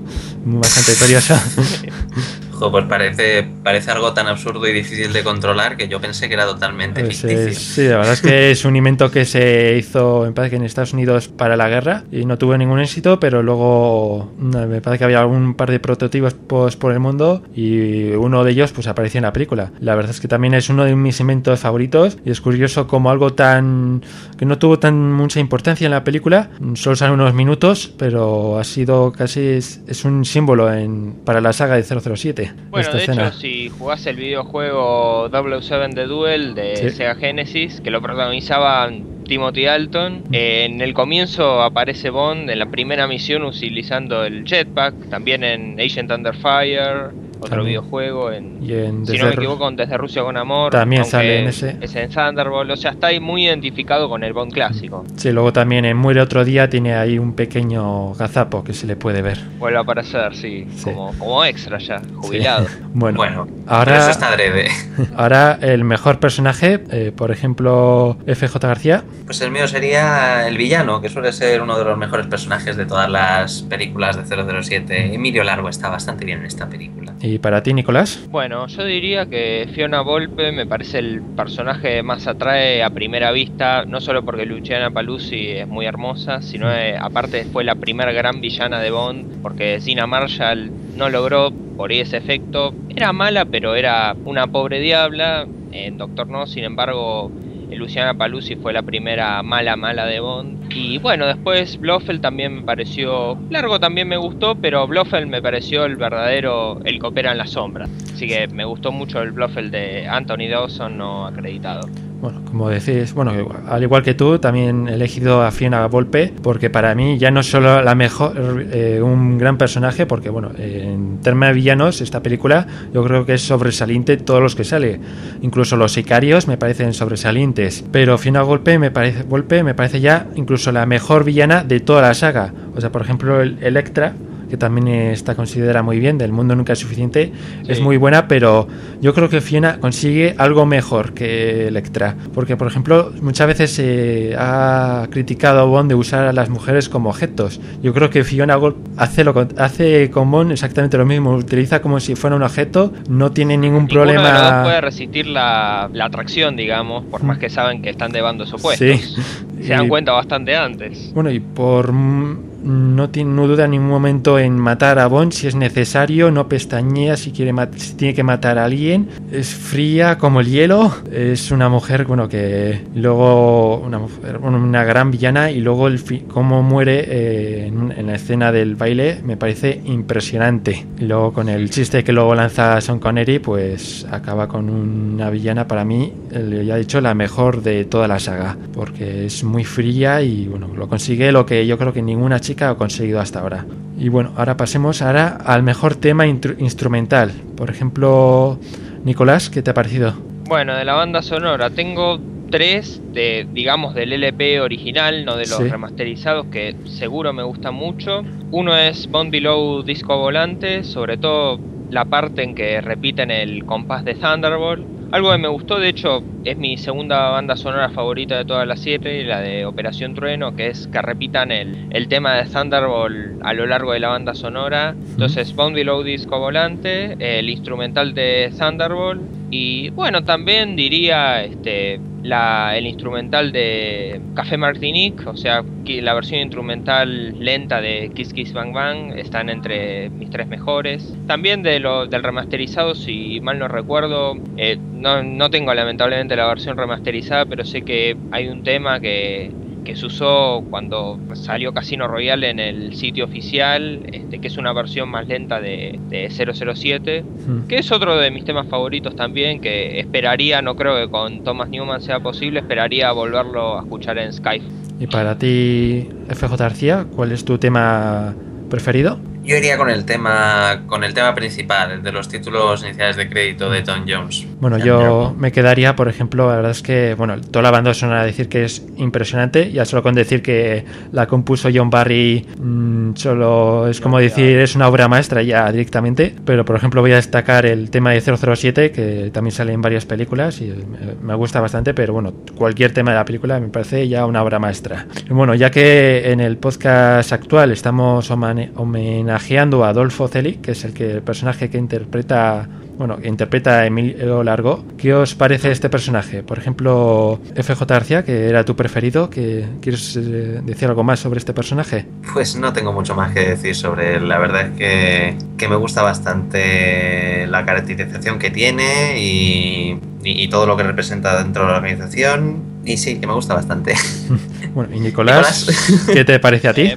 [0.44, 1.34] Bastante curioso.
[2.58, 6.46] Pues parece, parece algo tan absurdo y difícil de controlar que yo pensé que era
[6.46, 7.46] totalmente Pues ficticio.
[7.48, 10.56] es- sí, la verdad es que es un invento que se hizo, me parece que
[10.56, 14.98] en Estados Unidos para la guerra y no tuvo ningún éxito, pero luego me parece
[14.98, 18.86] que había algún par de prototipos pues, por el mundo y uno de ellos pues
[18.86, 19.72] apareció en la película.
[19.80, 23.10] La verdad es que también es uno de mis inventos favoritos y es curioso como
[23.10, 24.02] algo tan
[24.38, 28.64] que no tuvo tan mucha importancia en la película, solo sale unos minutos, pero ha
[28.64, 32.43] sido casi es, es un símbolo en, para la saga de 007.
[32.70, 33.28] Bueno, esta de escena.
[33.28, 36.90] hecho, si jugás el videojuego 007 The Duel de Sí.
[36.90, 42.66] Sega Genesis, que lo protagonizaban Timothy Dalton, eh, en el comienzo aparece Bond en la
[42.66, 47.10] primera misión utilizando el jetpack, también en Agent Under Fire,
[47.44, 47.80] otro También.
[47.80, 48.62] videojuego en...
[48.62, 50.72] Y en Si Desde no me Ru- equivoco, en Desde Rusia con Amor.
[50.72, 51.76] También sale en ese.
[51.80, 55.04] Es en Thunderbolt, o sea, está ahí muy identificado con el Bond clásico.
[55.16, 58.96] Sí, luego también en Muere otro día tiene ahí un pequeño gazapo que se le
[58.96, 59.38] puede ver.
[59.58, 60.84] Vuelve a aparecer, sí, Sí.
[60.84, 62.66] Como, como extra ya, jubilado.
[62.68, 62.74] Sí.
[62.96, 64.68] Bueno, Bueno, ahora, eso está adrede.
[65.16, 69.02] ahora el mejor personaje, eh, por ejemplo, FJ García.
[69.26, 72.86] Pues el mío sería el villano, que suele ser uno de los mejores personajes de
[72.86, 75.14] todas las películas de 007.
[75.14, 77.14] Emilio Largo está bastante bien en esta película.
[77.20, 78.26] Y para ti, Nicolás.
[78.30, 83.30] Bueno, yo diría que Fiona Volpe me parece el personaje que más atrae a primera
[83.30, 88.10] vista, no solo porque Luciana Paluzzi es muy hermosa, sino eh, aparte fue la primera
[88.12, 92.74] gran villana de Bond, porque Zina Marshall no logró por ahí ese efecto.
[92.88, 95.46] Era mala, pero era una pobre diabla.
[95.72, 97.30] En Doctor No, sin embargo,
[97.70, 100.72] Luciana Paluzzi fue la primera mala mala de Bond.
[100.72, 103.38] Y bueno, después Blofeld también me pareció.
[103.50, 106.80] Largo también me gustó, pero Blofeld me pareció el verdadero.
[106.84, 107.86] el que en la sombra.
[108.12, 111.88] Así que me gustó mucho el Blofeld de Anthony Dawson no acreditado.
[112.24, 113.32] Bueno, como decís, bueno,
[113.68, 117.42] al igual que tú, también he elegido a Fiona Volpe porque para mí ya no
[117.42, 122.66] solo la mejor, eh, un gran personaje, porque bueno, en términos de villanos, esta película
[122.94, 125.00] yo creo que es sobresaliente todos los que sale,
[125.42, 130.26] incluso los sicarios me parecen sobresalientes, pero Fiona Volpe me parece, Volpe me parece ya
[130.34, 134.14] incluso la mejor villana de toda la saga, o sea, por ejemplo, el Electra
[134.54, 137.32] que también está considerada muy bien, del mundo nunca es suficiente,
[137.66, 138.68] es muy buena, pero
[139.00, 144.34] yo creo que Fiona consigue algo mejor que Electra, porque por ejemplo muchas veces se
[144.38, 147.60] ha criticado a Bond de usar a las mujeres como objetos.
[147.82, 148.56] Yo creo que Fiona
[148.96, 153.32] hace, lo, hace con Bond exactamente lo mismo, utiliza como si fuera un objeto, no
[153.32, 154.80] tiene ningún Ninguno de dos puede problema.
[154.80, 158.86] resistir la, la atracción, digamos, por más que saben que están de bandos opuestos.
[159.00, 159.62] Sí.
[159.62, 161.12] Se dan Y- cuenta bastante antes.
[161.14, 165.32] Bueno, y por mm, no, tiene, no duda en ningún momento en matar a Bond
[165.32, 167.52] si es necesario, no pestañea si, quiere
[167.96, 172.80] tiene que matar a alguien, es fría como el hielo, es una mujer, bueno, que
[172.94, 178.52] luego, una, mujer, una gran villana y luego el cómo muere eh, en, la escena
[178.52, 180.86] del baile me parece impresionante.
[180.98, 185.66] Y luego con el chiste que luego lanza Sean Connery, pues acaba con una villana
[185.66, 190.22] para mí, ya he dicho, la mejor de toda la saga, porque es muy fría
[190.22, 193.66] y bueno, lo consigue lo que yo creo que ninguna chica ha conseguido hasta ahora.
[193.98, 197.32] Y bueno, ahora pasemos ahora al mejor tema instrumental.
[197.56, 198.58] Por ejemplo,
[199.04, 200.14] Nicolás, ¿qué te ha parecido?
[200.46, 205.58] Bueno, de la banda sonora tengo tres de, digamos, del LP original, no de los
[205.68, 208.22] remasterizados, que seguro me gustan mucho.
[208.50, 211.58] Uno es Bond Below Disco Volante, sobre todo
[211.90, 214.93] la parte en que repiten el compás de Thunderbolt.
[215.10, 218.76] Algo que me gustó, de hecho, es mi segunda banda sonora favorita de toda la
[218.76, 223.54] serie, la de Operación Trueno, que es que repitan el, el tema de Thunderbolt a
[223.54, 224.98] lo largo de la banda sonora.
[225.12, 232.76] Entonces, Bond Below Disco Volante, el instrumental de Thunderbolt y bueno, también diría este, la,
[232.76, 238.72] el instrumental de Café Martinique, o sea, la versión instrumental lenta de Kiss Kiss Bang
[238.72, 241.14] Bang están entre mis tres mejores.
[241.26, 246.46] También de lo, del remasterizado, si mal no recuerdo, eh, no, no tengo lamentablemente la
[246.46, 249.50] versión remasterizada, pero sé que hay un tema que
[249.84, 254.72] que se usó cuando salió Casino Royale en el sitio oficial, este, que es una
[254.72, 255.98] versión más lenta de,
[256.30, 257.66] 007, hmm.
[257.68, 261.68] que es otro de mis temas favoritos también, que esperaría, no creo que con Thomas
[261.68, 264.64] Newman sea posible, esperaría volverlo a escuchar en Skype.
[264.98, 268.34] ¿Y para ti, FJ García, cuál es tu tema
[268.70, 269.18] preferido?
[269.44, 273.28] Yo iría con el tema con el tema principal, el de los títulos iniciales de
[273.28, 274.46] crédito de Tom Jones.
[274.64, 278.24] Bueno, yo me quedaría, por ejemplo, la verdad es que, bueno, toda la banda sonora
[278.24, 283.88] decir que es impresionante, ya solo con decir que la compuso John Barry mm, solo
[283.88, 287.66] es como decir, es una obra maestra ya directamente, pero por ejemplo voy a destacar
[287.66, 290.72] el tema de 007 que también sale en varias películas y
[291.20, 294.58] me gusta bastante, pero bueno, cualquier tema de la película me parece ya una obra
[294.58, 295.06] maestra.
[295.28, 300.70] Y bueno, ya que en el podcast actual estamos homenajeando homenajeando a Adolfo Celi, que
[300.70, 304.84] es el, que, el personaje que interpreta bueno, que interpreta a Emilio Largo.
[304.96, 306.42] ¿Qué os parece este personaje?
[306.42, 311.38] Por ejemplo, FJ García, que era tu preferido, que ¿quieres eh, decir algo más sobre
[311.38, 312.06] este personaje?
[312.32, 314.28] Pues no tengo mucho más que decir sobre él.
[314.28, 320.66] La verdad es que, que me gusta bastante la caracterización que tiene y, y, todo
[320.66, 322.62] lo que representa dentro de la organización.
[322.84, 323.94] Y sí, que me gusta bastante.
[324.74, 325.66] bueno, y Nicolás,
[326.12, 326.94] ¿qué te parece a ti?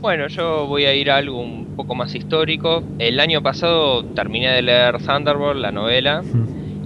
[0.00, 2.82] Bueno, yo voy a ir a algo un poco más histórico.
[2.98, 6.22] El año pasado terminé de leer Thunderbolt, la novela.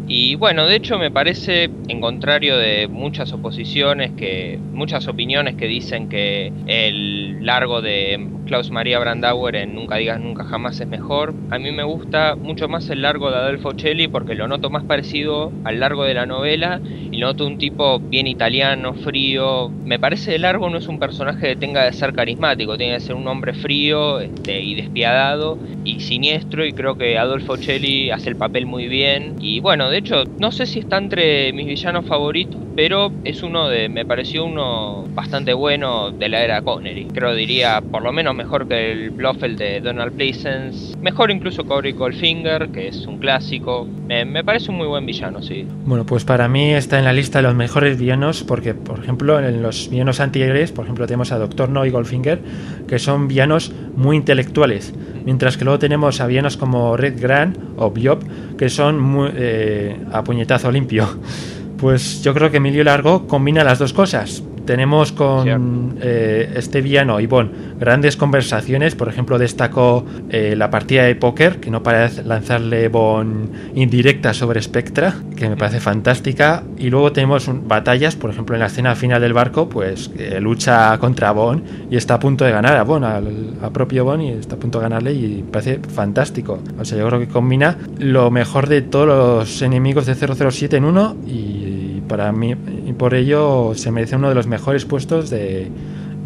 [0.08, 5.68] Y bueno, de hecho me parece, en contrario de muchas oposiciones, que muchas opiniones que
[5.68, 11.34] dicen que el largo de Klaus Maria Brandauer en Nunca digas nunca jamás es mejor,
[11.50, 14.84] a mí me gusta mucho más el largo de Adolfo Celli porque lo noto más
[14.84, 16.80] parecido al largo de la novela
[17.10, 19.70] y noto un tipo bien italiano, frío.
[19.84, 23.00] Me parece el largo no es un personaje que tenga de ser carismático, tiene que
[23.00, 28.30] ser un hombre frío este, y despiadado y siniestro y creo que Adolfo Celli hace
[28.30, 32.06] el papel muy bien y bueno, de hecho, no sé si está entre mis villanos
[32.06, 37.06] favoritos, pero es uno de, me pareció uno bastante bueno de la era Connery.
[37.06, 41.92] Creo diría, por lo menos mejor que el Blofeld de Donald Pleasence, mejor incluso Cory
[41.92, 43.86] Goldfinger, que es un clásico.
[44.06, 45.66] Me, parece un muy buen villano, sí.
[45.84, 49.38] Bueno, pues para mí está en la lista de los mejores villanos, porque, por ejemplo,
[49.38, 52.40] en los villanos anteriores, por ejemplo, tenemos a Doctor No y Goldfinger,
[52.88, 54.92] que son villanos muy intelectuales
[55.24, 58.22] mientras que luego tenemos a villanos como Red Grant o Biop,
[58.58, 61.08] que son muy, eh, a puñetazo limpio.
[61.84, 67.20] Pues yo creo que Emilio Largo combina las dos cosas tenemos con eh, este villano
[67.20, 68.94] Ivonne grandes conversaciones.
[68.94, 74.62] Por ejemplo, destacó eh, la partida de póker, que no parece lanzarle Bon indirecta sobre
[74.62, 76.62] Spectra, que me parece fantástica.
[76.78, 80.10] Y luego tenemos batallas, por ejemplo, en la escena final del barco, pues
[80.40, 84.20] lucha contra Bon y está a punto de ganar a Bon, al, a propio Bon,
[84.20, 86.60] y está a punto de ganarle y me parece fantástico.
[86.78, 90.84] O sea, yo creo que combina lo mejor de todos los enemigos de 007 en
[90.84, 92.54] uno y para mí
[92.86, 95.70] y por ello se merece uno de los mejores puestos de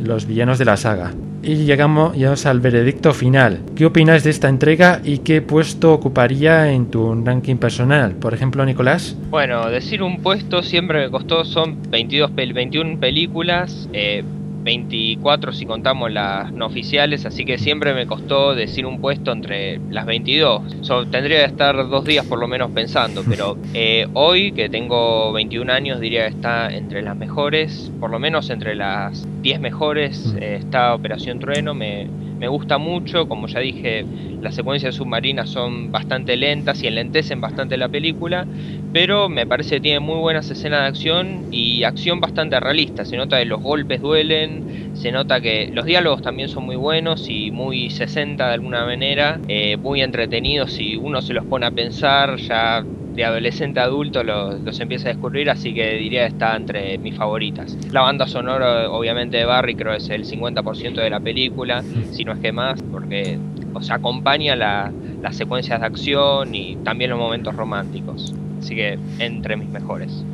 [0.03, 1.13] los villanos de la saga.
[1.43, 3.61] Y llegamos, llegamos al veredicto final.
[3.77, 8.13] ¿Qué opinas de esta entrega y qué puesto ocuparía en tu ranking personal?
[8.13, 9.17] Por ejemplo, Nicolás.
[9.31, 13.89] Bueno, decir un puesto siempre me costó, son 22 21 películas.
[13.93, 14.25] Eh,
[14.69, 19.81] 24 si contamos las no oficiales, así que siempre me costó decir un puesto entre
[19.91, 20.83] las 22.
[21.11, 25.73] tendría que estar dos días por lo menos pensando, pero eh, hoy que tengo 21
[25.73, 30.37] años diría que está entre las mejores, por lo menos entre las 10 mejores mm.
[30.37, 32.07] eh, está Operación Trueno, me,
[32.39, 34.09] me gusta mucho, como ya dije,
[34.41, 38.49] las secuencias submarinas son bastante lentas y enlentecen bastante la película,
[38.93, 43.05] pero me parece que tiene muy buenas escenas de acción y acción bastante realista.
[43.05, 47.29] Se nota que los golpes duelen, se nota que los diálogos también son muy buenos
[47.29, 51.71] y muy 60 de alguna manera, eh, muy entretenidos si uno se los pone a
[51.73, 52.85] pensar ya
[53.19, 57.17] de adolescente a adulto los, empieza a descubrir, así que diría que está entre mis
[57.17, 57.77] favoritas.
[57.91, 62.33] La banda sonora, obviamente, de Barry creo es el 50% de la película, si no
[62.33, 63.39] es que más, porque
[63.75, 68.33] o sea, acompaña las secuencias de acción y también los momentos románticos.
[68.61, 70.25] Así que entre mis mejores.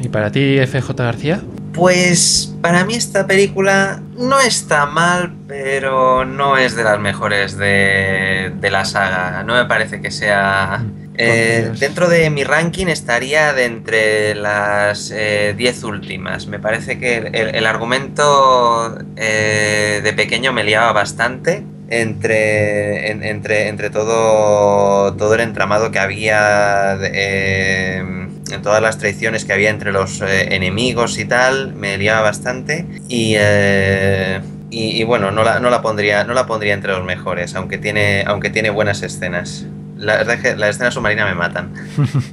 [0.00, 1.42] ¿Y para ti, FJ García?
[1.74, 8.52] Pues para mí esta película no está mal, pero no es de las mejores de,
[8.62, 9.42] la saga.
[9.42, 10.82] No me parece que sea...
[10.82, 11.01] Mm.
[11.24, 16.46] Eh, dentro de mi ranking estaría de entre las 10 eh, últimas.
[16.46, 25.14] Me parece que el, argumento eh, de pequeño me liaba bastante entre, entre, entre todo,
[25.14, 31.26] todo el entramado que había, en todas las traiciones que había entre los enemigos y
[31.26, 32.86] tal, me liaba bastante.
[33.08, 37.54] Y, eh, y, bueno, no la, no, la pondría, no la pondría entre los mejores,
[37.54, 39.66] aunque tiene, aunque tiene buenas escenas.
[40.02, 41.72] La verdad es que las escenas submarinas me matan.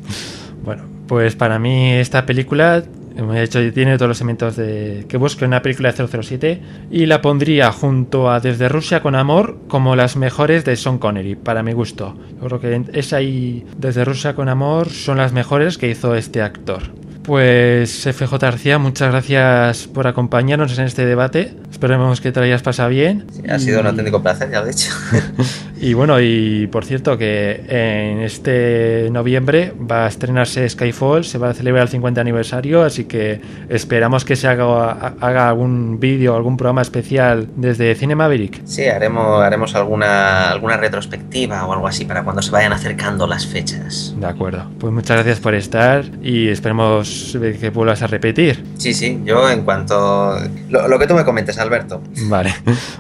[0.63, 2.84] bueno, pues para mí esta película
[3.28, 7.05] de hecho, tiene todos los elementos de que busco en una película de 007 y
[7.05, 11.63] la pondría junto a Desde Rusia con Amor como las mejores de Sean Connery, para
[11.63, 12.17] mi gusto.
[12.41, 16.41] Yo creo que esa y Desde Rusia con Amor son las mejores que hizo este
[16.41, 16.84] actor.
[17.24, 21.53] Pues FJ García, muchas gracias por acompañarnos en este debate.
[21.70, 23.28] Esperemos que te lo hayas pasado bien.
[23.47, 24.91] ha sido un auténtico placer, ya lo he dicho.
[25.82, 31.50] y bueno, y por cierto que en este noviembre va a estrenarse Skyfall, se va
[31.50, 36.58] a celebrar el 50 aniversario, así que esperamos que se haga, haga algún vídeo, algún
[36.58, 38.62] programa especial desde Cine Maverick.
[38.66, 43.46] Sí, haremos, haremos alguna, alguna retrospectiva o algo así para cuando se vayan acercando las
[43.46, 44.14] fechas.
[44.18, 48.64] De acuerdo, pues muchas gracias por estar y esperemos que vuelvas a repetir.
[48.78, 50.38] Sí, sí, yo en cuanto...
[50.70, 52.02] Lo, que tú me comentes, Alberto.
[52.24, 52.54] Vale.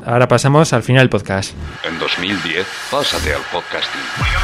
[0.05, 1.53] Ahora pasamos al final del podcast.
[1.87, 4.01] En 2010, pásate al podcasting.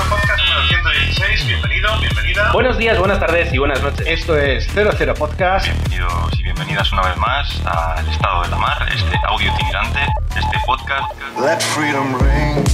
[0.09, 2.51] Podcast número 116, bienvenido, bienvenida.
[2.53, 4.05] Buenos días, buenas tardes y buenas noches.
[4.07, 5.65] Esto es 00 Podcast.
[5.65, 9.99] Bienvenidos y bienvenidas una vez más al Estado de la Mar, este audio itinerante,
[10.30, 11.13] este podcast.
[11.39, 12.65] Let freedom ring.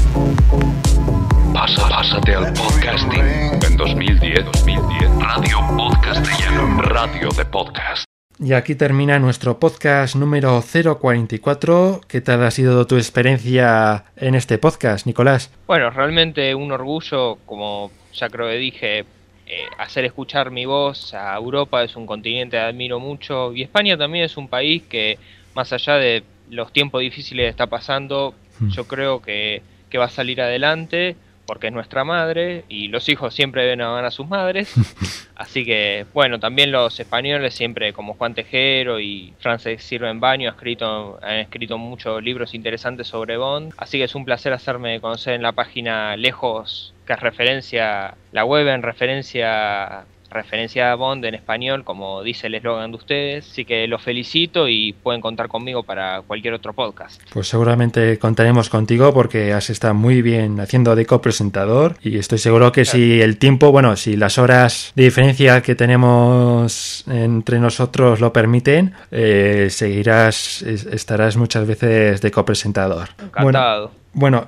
[1.53, 3.59] Pasa, pásate al podcasting.
[3.63, 8.10] En 2010, 2010, Radio Podcast de Radio de Podcast.
[8.43, 12.01] Y aquí termina nuestro podcast número 044.
[12.07, 15.51] ¿Qué tal ha sido tu experiencia en este podcast, Nicolás?
[15.67, 18.99] Bueno, realmente un orgullo, como ya creo que dije,
[19.45, 23.95] eh, hacer escuchar mi voz a Europa es un continente que admiro mucho y España
[23.95, 25.19] también es un país que,
[25.53, 28.69] más allá de los tiempos difíciles que está pasando, hmm.
[28.69, 29.61] yo creo que,
[29.91, 31.15] que va a salir adelante
[31.51, 34.73] porque es nuestra madre y los hijos siempre ven a, a sus madres.
[35.35, 40.55] Así que, bueno, también los españoles siempre, como Juan Tejero y Francis Sirven Baño, han
[40.55, 43.73] escrito, han escrito muchos libros interesantes sobre Bond.
[43.75, 48.45] Así que es un placer hacerme conocer en la página Lejos, que es referencia, la
[48.45, 53.49] web en referencia referencia a Bond en español, como dice el eslogan de ustedes.
[53.49, 57.21] Así que los felicito y pueden contar conmigo para cualquier otro podcast.
[57.31, 62.71] Pues seguramente contaremos contigo porque has estado muy bien haciendo de copresentador y estoy seguro
[62.71, 68.33] que si el tiempo, bueno, si las horas de diferencia que tenemos entre nosotros lo
[68.33, 73.09] permiten, eh, seguirás, estarás muchas veces de copresentador.
[73.19, 73.87] Encantado.
[73.87, 74.00] Bueno,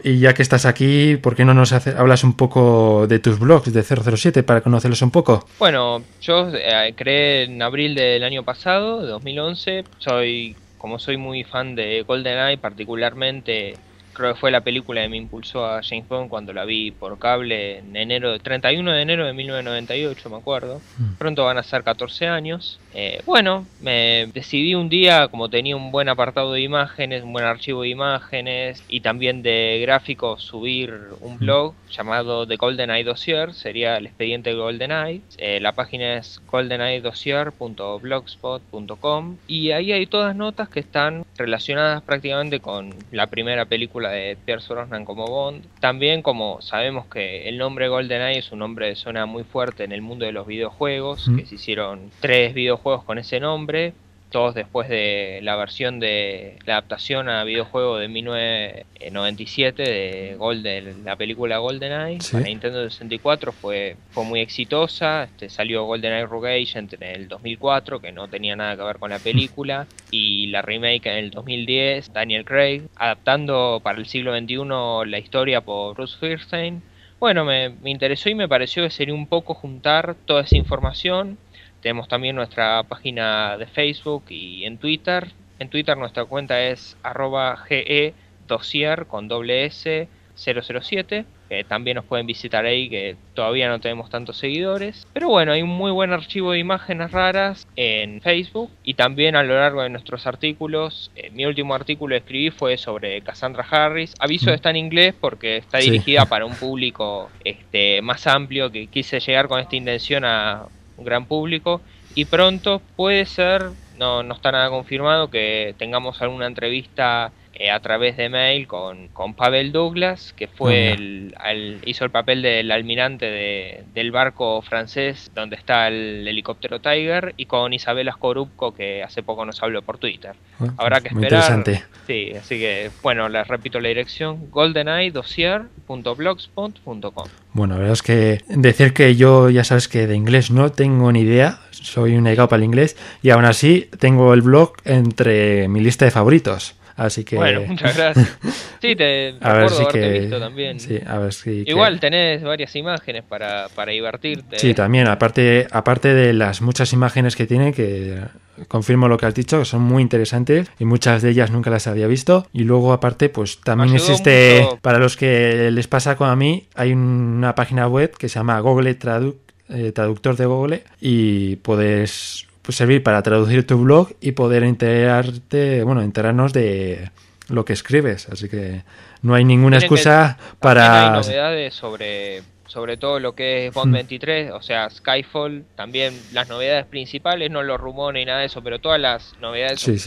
[0.03, 3.71] y ya que estás aquí, ¿por qué no nos hablas un poco de tus blogs
[3.73, 5.47] de 007 para conocerlos un poco?
[5.59, 9.83] Bueno, yo eh, creé en abril del año pasado, de 2011.
[9.99, 13.75] Soy, como soy muy fan de GoldenEye, particularmente
[14.13, 17.17] creo que fue la película que me impulsó a James Bond cuando la vi por
[17.19, 20.81] cable en enero, 31 de enero de 1998, me acuerdo.
[20.97, 21.13] Mm.
[21.17, 22.79] Pronto van a ser 14 años.
[22.93, 27.45] Eh, bueno, me decidí un día, como tenía un buen apartado de imágenes, un buen
[27.45, 33.97] archivo de imágenes y también de gráficos, subir un blog llamado The GoldenEye Dossier, sería
[33.97, 35.21] el expediente GoldenEye.
[35.37, 42.93] Eh, la página es goldeneyedossier.blogspot.com y ahí hay todas notas que están relacionadas prácticamente con
[43.11, 45.65] la primera película de Pierce Brosnan como Bond.
[45.79, 49.91] También como sabemos que el nombre GoldenEye es un nombre de zona muy fuerte en
[49.91, 53.93] el mundo de los videojuegos, que se hicieron tres videojuegos con ese nombre.
[54.33, 61.15] Todos después de la versión de la adaptación a videojuego de 1997 de Golden, la
[61.15, 62.33] película GoldenEye Sí.
[62.33, 65.23] para Nintendo 64 fue, fue muy exitosa.
[65.25, 69.11] Este, salió GoldenEye Rogue Agent en el 2004, que no tenía nada que ver con
[69.11, 75.09] la película, y la remake en el 2010, Daniel Craig, adaptando para el siglo XXI
[75.09, 76.81] la historia por Bruce Firstein.
[77.19, 81.37] Bueno, me, me interesó y me pareció que sería un poco juntar toda esa información.
[81.83, 85.27] Tenemos también nuestra página de Facebook y en Twitter.
[85.59, 88.13] En Twitter nuestra cuenta es arroba GE
[88.47, 91.25] dossier con doble S 007.
[91.49, 95.05] Que también nos pueden visitar ahí, que todavía no tenemos tantos seguidores.
[95.13, 99.43] Pero bueno, hay un muy buen archivo de imágenes raras en Facebook y también a
[99.43, 101.11] lo largo de nuestros artículos.
[101.15, 104.15] Eh, mi último artículo que escribí fue sobre Cassandra Harris.
[104.19, 105.91] Aviso está en inglés porque está Sí.
[105.91, 110.63] dirigida para un público este, más amplio que quise llegar con esta intención a
[110.95, 111.83] un gran público
[112.13, 117.79] y pronto puede ser, no, no está nada confirmado, que tengamos alguna entrevista eh, a
[117.79, 122.41] través de mail con, con Pavel Douglas, que fue Ah, el, al- hizo el papel
[122.41, 128.73] del almirante de- del barco francés donde está el helicóptero Tiger, y con Isabela Skorupko,
[128.73, 130.33] que hace poco nos habló por Twitter.
[130.59, 131.51] Bueno, Habrá que muy esperar.
[131.51, 131.85] interesante.
[132.07, 137.27] Sí, así que, bueno, les repito la dirección, goldeneye.blogspot.com.
[137.53, 141.11] Bueno, la verdad es que decir que yo ya sabes que de inglés no tengo
[141.11, 145.67] ni idea, soy un negado para el inglés y aún así tengo el blog entre
[145.67, 146.75] mi lista de favoritos.
[146.95, 148.37] Así que Bueno, muchas gracias.
[148.81, 150.79] Sí, te a ver recuerdo si haberte que visto también.
[150.79, 154.59] sí, a ver si que- Igual tenés varias imágenes para, para divertirte.
[154.59, 158.19] Sí, también, aparte, aparte de las muchas imágenes que tiene, que
[158.67, 161.87] confirmo lo que has dicho, que son muy interesantes y muchas de ellas nunca las
[161.87, 162.47] había visto.
[162.53, 164.77] Y luego, aparte, pues también existe, mucho.
[164.81, 168.59] para los que les pasa como a mí, hay una página web que se llama
[168.59, 169.37] Google Tradu-
[169.69, 175.83] eh, Traductor de Google y puedes pues, servir para traducir tu blog y poder enterarte,
[175.83, 177.11] bueno, enterarnos de
[177.49, 178.27] lo que escribes.
[178.29, 178.83] Así que
[179.21, 181.13] no hay ninguna excusa para...
[181.13, 182.41] hay novedades sobre,
[182.73, 183.93] sobre todo lo que es Bond Mm.
[183.93, 188.63] 23, o sea, Skyfall, también las novedades principales, no los rumores ni nada de eso,
[188.63, 189.97] pero todas las novedades Sí,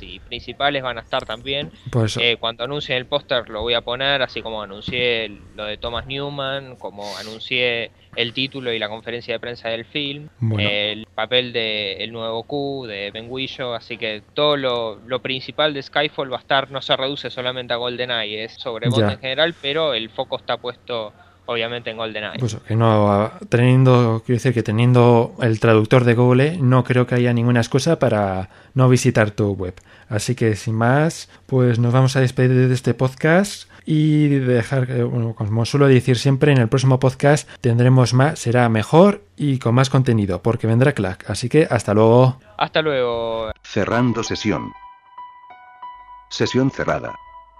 [0.00, 1.70] y principales van a estar también.
[1.92, 5.76] Pues Eh, cuando anuncien el póster lo voy a poner, así como anuncié lo de
[5.76, 10.68] Thomas Newman, como anuncié el título y la conferencia de prensa del film, Bueno.
[10.68, 15.74] el papel de el nuevo Q, de Ben Whishaw, así que todo lo, lo principal
[15.74, 19.12] de Skyfall va a estar, no se reduce solamente a GoldenEye, es sobre Bond Ya.
[19.12, 21.12] en general, pero el foco está puesto
[21.46, 22.38] obviamente en GoldenEye.
[22.38, 27.14] Pues que no, teniendo, quiero decir que teniendo el traductor de Google, no creo que
[27.14, 29.74] haya ninguna excusa para no visitar tu web.
[30.08, 35.02] Así que sin más, pues nos vamos a despedir de este podcast y dejar, que,
[35.04, 39.74] bueno, como suelo decir siempre, en el próximo podcast tendremos más, será mejor y con
[39.74, 41.30] más contenido, porque vendrá Clack.
[41.30, 42.38] Así que hasta luego.
[42.58, 43.50] Hasta luego.
[43.62, 44.72] Cerrando sesión.
[46.28, 47.14] Sesión cerrada.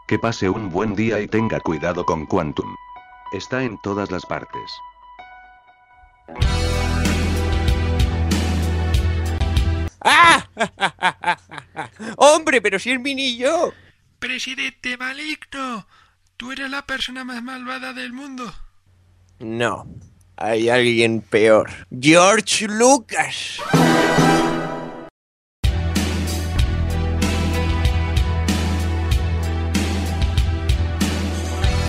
[0.09, 2.75] Que pase un buen día y tenga cuidado con Quantum.
[3.33, 4.71] Está en todas las partes.
[10.01, 10.47] ¡Ah!
[12.17, 13.51] ¡Hombre, pero si es mi niño!
[14.19, 15.87] Presidente maligno,
[16.37, 18.53] tú eres la persona más malvada del mundo.
[19.41, 19.87] No,
[20.37, 21.71] hay alguien peor.
[21.91, 23.61] George Lucas.